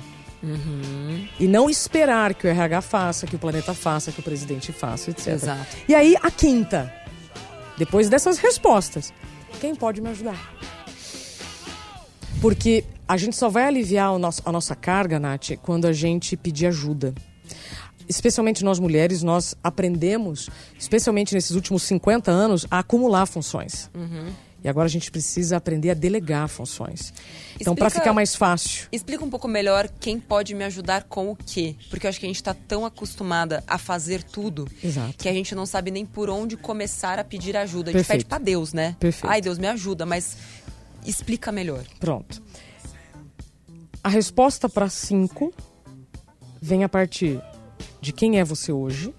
[1.40, 5.10] E não esperar que o RH faça, que o planeta faça, que o presidente faça,
[5.10, 5.28] etc.
[5.34, 5.76] Exato.
[5.88, 6.92] E aí, a quinta.
[7.76, 9.12] Depois dessas respostas,
[9.60, 10.54] quem pode me ajudar?
[12.40, 16.66] Porque a gente só vai aliviar nosso- a nossa carga, Nath, quando a gente pedir
[16.66, 17.12] ajuda.
[18.08, 23.90] Especialmente nós mulheres, nós aprendemos, especialmente nesses últimos 50 anos, a acumular funções.
[24.62, 27.12] E agora a gente precisa aprender a delegar funções.
[27.60, 28.88] Então, para ficar mais fácil.
[28.90, 31.76] Explica um pouco melhor quem pode me ajudar com o quê.
[31.88, 35.14] Porque eu acho que a gente tá tão acostumada a fazer tudo Exato.
[35.16, 37.90] que a gente não sabe nem por onde começar a pedir ajuda.
[37.90, 38.26] A gente Perfeito.
[38.26, 38.96] pede pra Deus, né?
[38.98, 39.30] Perfeito.
[39.30, 40.36] Ai, Deus me ajuda, mas
[41.06, 41.84] explica melhor.
[42.00, 42.42] Pronto.
[44.02, 45.52] A resposta para cinco
[46.60, 47.40] vem a partir
[48.00, 49.14] de quem é você hoje.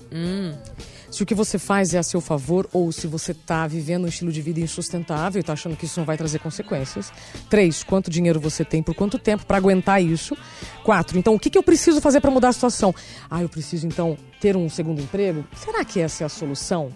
[1.12, 4.08] Se o que você faz é a seu favor ou se você está vivendo um
[4.08, 7.12] estilo de vida insustentável e está achando que isso não vai trazer consequências.
[7.50, 10.38] Três, quanto dinheiro você tem, por quanto tempo para aguentar isso.
[10.84, 12.94] Quatro, então o que, que eu preciso fazer para mudar a situação?
[13.30, 15.44] Ah, eu preciso então ter um segundo emprego?
[15.56, 16.92] Será que essa é a solução?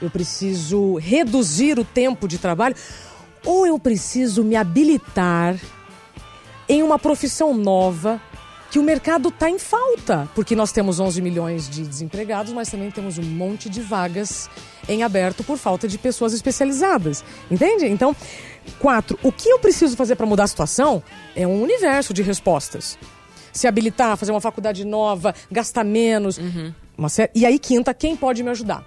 [0.00, 2.76] Eu preciso reduzir o tempo de trabalho?
[3.44, 5.58] Ou eu preciso me habilitar
[6.68, 8.20] em uma profissão nova
[8.72, 12.90] que o mercado está em falta, porque nós temos 11 milhões de desempregados, mas também
[12.90, 14.48] temos um monte de vagas
[14.88, 17.84] em aberto por falta de pessoas especializadas, entende?
[17.86, 18.16] Então,
[18.78, 21.02] quatro, o que eu preciso fazer para mudar a situação
[21.36, 22.98] é um universo de respostas.
[23.52, 26.40] Se habilitar, fazer uma faculdade nova, gastar menos.
[27.10, 28.82] Sé- E aí, quinta, quem pode me ajudar?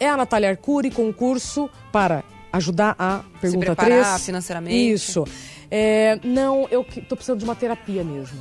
[0.00, 2.24] É a Natália Arcuri, concurso para
[2.54, 4.24] ajudar a pergunta preparar 3.
[4.24, 4.92] financeiramente.
[4.92, 5.24] Isso.
[5.70, 8.40] É, não, eu tô precisando de uma terapia mesmo.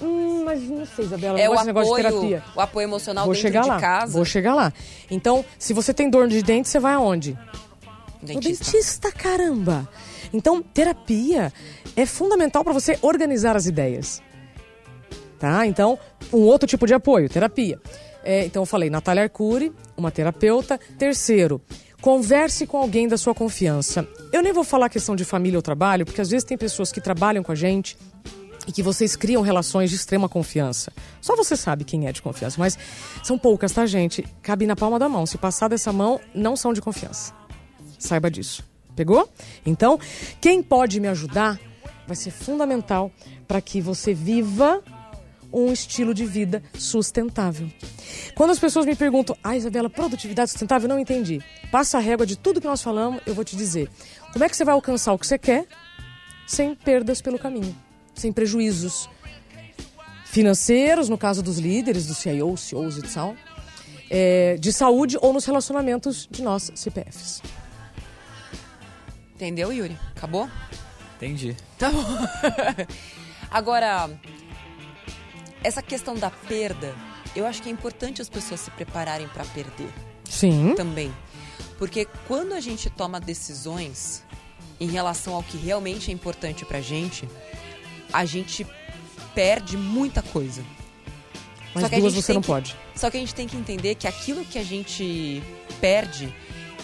[0.00, 2.42] Hum, mas não sei, Isabela, É o apoio, terapia.
[2.54, 3.80] o apoio emocional Vou dentro chegar de lá.
[3.80, 4.12] casa.
[4.12, 4.72] Vou chegar lá.
[5.10, 7.36] Então, se você tem dor de dente, você vai aonde?
[8.22, 8.38] Dentista.
[8.38, 8.40] O
[8.72, 9.88] dentista, caramba!
[10.32, 11.52] Então, terapia
[11.96, 14.22] é fundamental para você organizar as ideias.
[15.38, 15.66] Tá?
[15.66, 15.98] Então,
[16.32, 17.80] um outro tipo de apoio, terapia.
[18.24, 20.78] É, então, eu falei, Natália Arcuri, uma terapeuta.
[20.98, 21.60] Terceiro,
[22.00, 24.06] converse com alguém da sua confiança.
[24.32, 27.00] Eu nem vou falar questão de família ou trabalho, porque às vezes tem pessoas que
[27.00, 27.96] trabalham com a gente
[28.68, 30.92] e que vocês criam relações de extrema confiança.
[31.22, 32.78] Só você sabe quem é de confiança, mas
[33.24, 34.22] são poucas, tá, gente?
[34.42, 35.24] Cabe na palma da mão.
[35.24, 37.32] Se passar dessa mão, não são de confiança.
[37.98, 38.62] Saiba disso.
[38.94, 39.28] Pegou?
[39.64, 39.98] Então,
[40.40, 41.58] quem pode me ajudar
[42.06, 43.10] vai ser fundamental
[43.46, 44.82] para que você viva
[45.50, 47.70] um estilo de vida sustentável.
[48.34, 51.40] Quando as pessoas me perguntam, ah, Isabela, produtividade sustentável, não entendi.
[51.72, 53.90] Passa a régua de tudo que nós falamos, eu vou te dizer.
[54.30, 55.66] Como é que você vai alcançar o que você quer
[56.46, 57.74] sem perdas pelo caminho,
[58.18, 59.08] sem prejuízos
[60.24, 63.34] financeiros, no caso dos líderes, dos CIOs, CEOs e tal,
[64.10, 67.42] é, de saúde ou nos relacionamentos de nós, CPFs.
[69.34, 69.96] Entendeu, Yuri?
[70.16, 70.48] Acabou?
[71.16, 71.56] Entendi.
[71.78, 72.04] Tá bom.
[73.50, 74.10] Agora,
[75.62, 76.94] essa questão da perda,
[77.34, 79.92] eu acho que é importante as pessoas se prepararem para perder
[80.24, 80.74] Sim.
[80.76, 81.12] também.
[81.78, 84.24] Porque quando a gente toma decisões
[84.80, 87.28] em relação ao que realmente é importante pra gente,
[88.12, 88.66] a gente
[89.34, 90.64] perde muita coisa.
[91.74, 92.76] Mas Só que duas você não que- pode.
[92.94, 95.42] Só que a gente tem que entender que aquilo que a gente
[95.80, 96.34] perde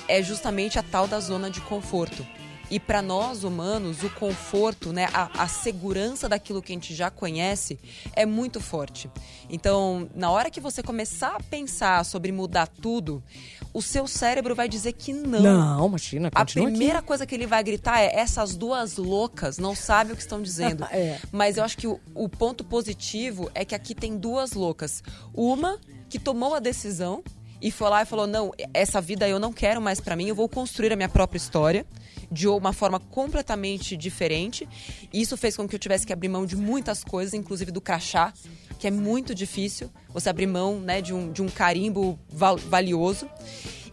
[0.06, 2.24] é justamente a tal da zona de conforto.
[2.70, 7.10] E para nós humanos, o conforto, né, a, a segurança daquilo que a gente já
[7.10, 7.78] conhece
[8.14, 9.10] é muito forte.
[9.50, 13.22] Então, na hora que você começar a pensar sobre mudar tudo,
[13.74, 15.40] o seu cérebro vai dizer que não.
[15.42, 17.08] Não, imagina, A primeira aqui.
[17.08, 20.84] coisa que ele vai gritar é: essas duas loucas não sabem o que estão dizendo.
[20.94, 21.18] É.
[21.32, 25.02] Mas eu acho que o, o ponto positivo é que aqui tem duas loucas.
[25.34, 27.24] Uma que tomou a decisão
[27.60, 30.34] e foi lá e falou: não, essa vida eu não quero mais pra mim, eu
[30.36, 31.84] vou construir a minha própria história
[32.30, 34.68] de uma forma completamente diferente.
[35.12, 38.32] Isso fez com que eu tivesse que abrir mão de muitas coisas, inclusive do crachá,
[38.84, 43.26] que é muito difícil você abrir mão né, de, um, de um carimbo val- valioso.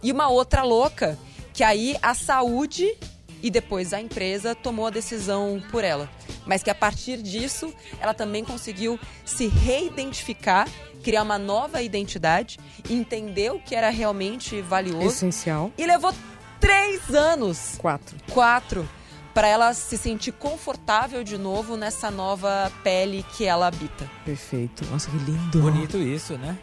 [0.02, 1.18] E uma outra louca,
[1.54, 2.94] que aí a saúde
[3.42, 6.10] e depois a empresa tomou a decisão por ela.
[6.44, 7.72] Mas que a partir disso,
[8.02, 10.68] ela também conseguiu se reidentificar,
[11.02, 12.58] criar uma nova identidade,
[12.90, 15.06] entender o que era realmente valioso.
[15.06, 15.72] Essencial.
[15.78, 16.12] E levou
[16.60, 18.14] três anos Quatro.
[18.30, 18.86] quatro
[19.34, 24.08] para ela se sentir confortável de novo nessa nova pele que ela habita.
[24.24, 24.84] Perfeito.
[24.90, 25.60] Nossa, que lindo.
[25.60, 26.58] Bonito isso, né?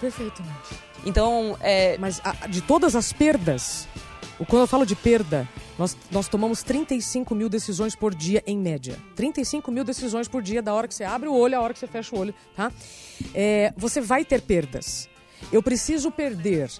[0.00, 0.54] Perfeitamente.
[1.04, 3.86] Então, é, Mas a- de todas as perdas,
[4.48, 8.98] quando eu falo de perda, nós, nós tomamos 35 mil decisões por dia em média.
[9.14, 11.78] 35 mil decisões por dia da hora que você abre o olho à hora que
[11.78, 12.70] você fecha o olho, tá?
[13.34, 15.08] É, você vai ter perdas.
[15.52, 16.70] Eu preciso perder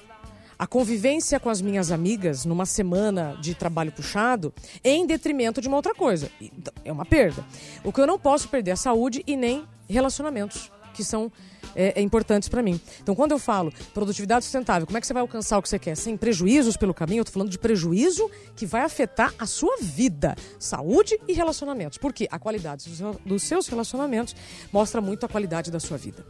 [0.59, 4.53] a convivência com as minhas amigas numa semana de trabalho puxado
[4.83, 6.31] em detrimento de uma outra coisa.
[6.41, 7.45] Então, é uma perda.
[7.85, 11.31] O que eu não posso perder é saúde e nem relacionamentos, que são
[11.75, 12.81] é, é, importantes para mim.
[13.03, 15.79] Então, quando eu falo produtividade sustentável, como é que você vai alcançar o que você
[15.79, 17.21] quer sem prejuízos pelo caminho?
[17.21, 21.99] Eu tô falando de prejuízo que vai afetar a sua vida, saúde e relacionamentos.
[21.99, 22.89] Porque a qualidade
[23.25, 24.35] dos seus relacionamentos
[24.73, 26.25] mostra muito a qualidade da sua vida.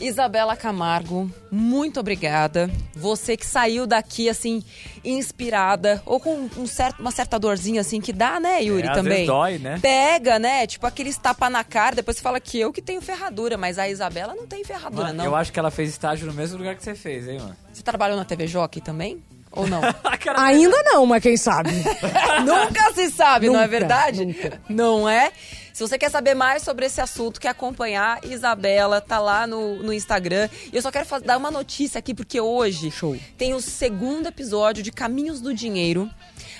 [0.00, 2.70] Isabela Camargo, muito obrigada.
[2.94, 4.62] Você que saiu daqui assim
[5.04, 8.96] inspirada ou com um certo, uma certa dorzinha assim que dá, né, Yuri, É, às
[8.96, 9.12] também.
[9.12, 9.78] vezes dói, né?
[9.80, 10.66] Pega, né?
[10.66, 13.88] Tipo aqueles tapa na cara, depois você fala que eu que tenho ferradura, mas a
[13.88, 15.24] Isabela não tem ferradura, Mano, não.
[15.24, 17.56] eu acho que ela fez estágio no mesmo lugar que você fez, hein, mano?
[17.72, 19.22] Você trabalhou na TV Jockey também?
[19.50, 19.80] Ou não?
[20.36, 21.70] Ainda não, mas quem sabe?
[22.44, 24.24] nunca se sabe, não é Nunca, verdade?
[24.26, 24.60] nunca.
[24.68, 25.32] Não é?
[25.78, 29.92] Se você quer saber mais sobre esse assunto, quer acompanhar, Isabela tá lá no, no
[29.92, 30.48] Instagram.
[30.72, 33.16] E eu só quero dar uma notícia aqui, porque hoje Show.
[33.36, 36.10] tem o segundo episódio de Caminhos do Dinheiro.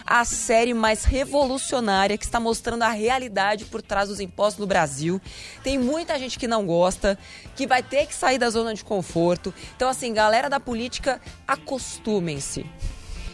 [0.06, 5.20] A série mais revolucionária que está mostrando a realidade por trás dos impostos no Brasil.
[5.64, 7.18] Tem muita gente que não gosta,
[7.56, 9.52] que vai ter que sair da zona de conforto.
[9.74, 12.64] Então, assim, galera da política, acostumem-se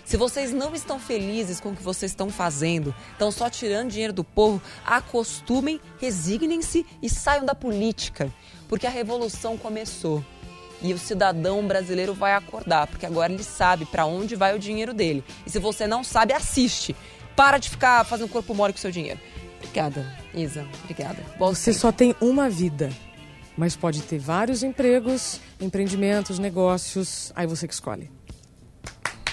[0.05, 4.13] Se vocês não estão felizes com o que vocês estão fazendo, estão só tirando dinheiro
[4.13, 8.31] do povo, acostumem, resignem-se e saiam da política,
[8.69, 10.23] porque a revolução começou.
[10.83, 14.93] E o cidadão brasileiro vai acordar, porque agora ele sabe para onde vai o dinheiro
[14.93, 15.25] dele.
[15.47, 16.95] E se você não sabe, assiste.
[17.35, 19.19] Para de ficar fazendo corpo mole com seu dinheiro.
[19.57, 20.67] Obrigada, Isa.
[20.83, 21.17] Obrigada.
[21.39, 22.93] Bom Você só tem uma vida,
[23.57, 27.33] mas pode ter vários empregos, empreendimentos, negócios.
[27.35, 28.11] Aí você que escolhe.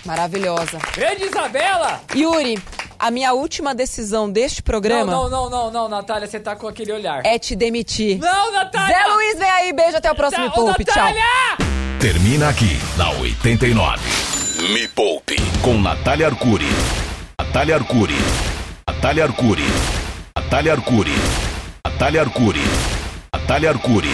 [0.05, 0.79] Maravilhosa.
[0.95, 2.01] Grande Isabela!
[2.15, 2.59] Yuri,
[2.97, 6.67] a minha última decisão deste programa Não, não, não, não, não, Natália, você tá com
[6.67, 7.21] aquele olhar.
[7.25, 8.19] é te demitir.
[8.19, 8.95] Não, Natália!
[8.95, 9.73] Zé Luiz, vem aí.
[9.73, 10.85] Beijo, até o próximo Tá- Ô, Poupe.
[10.85, 10.95] Tchau.
[10.95, 11.57] Natália!
[11.99, 13.99] Termina aqui na 89.
[14.73, 16.65] Me Poupe com Natália Arcuri.
[17.39, 18.15] Natália Arcuri.
[18.87, 19.63] Natália Arcuri.
[20.35, 21.11] Natália Arcuri.
[21.85, 22.61] Natália Arcuri.
[23.33, 24.09] Natália Arcuri.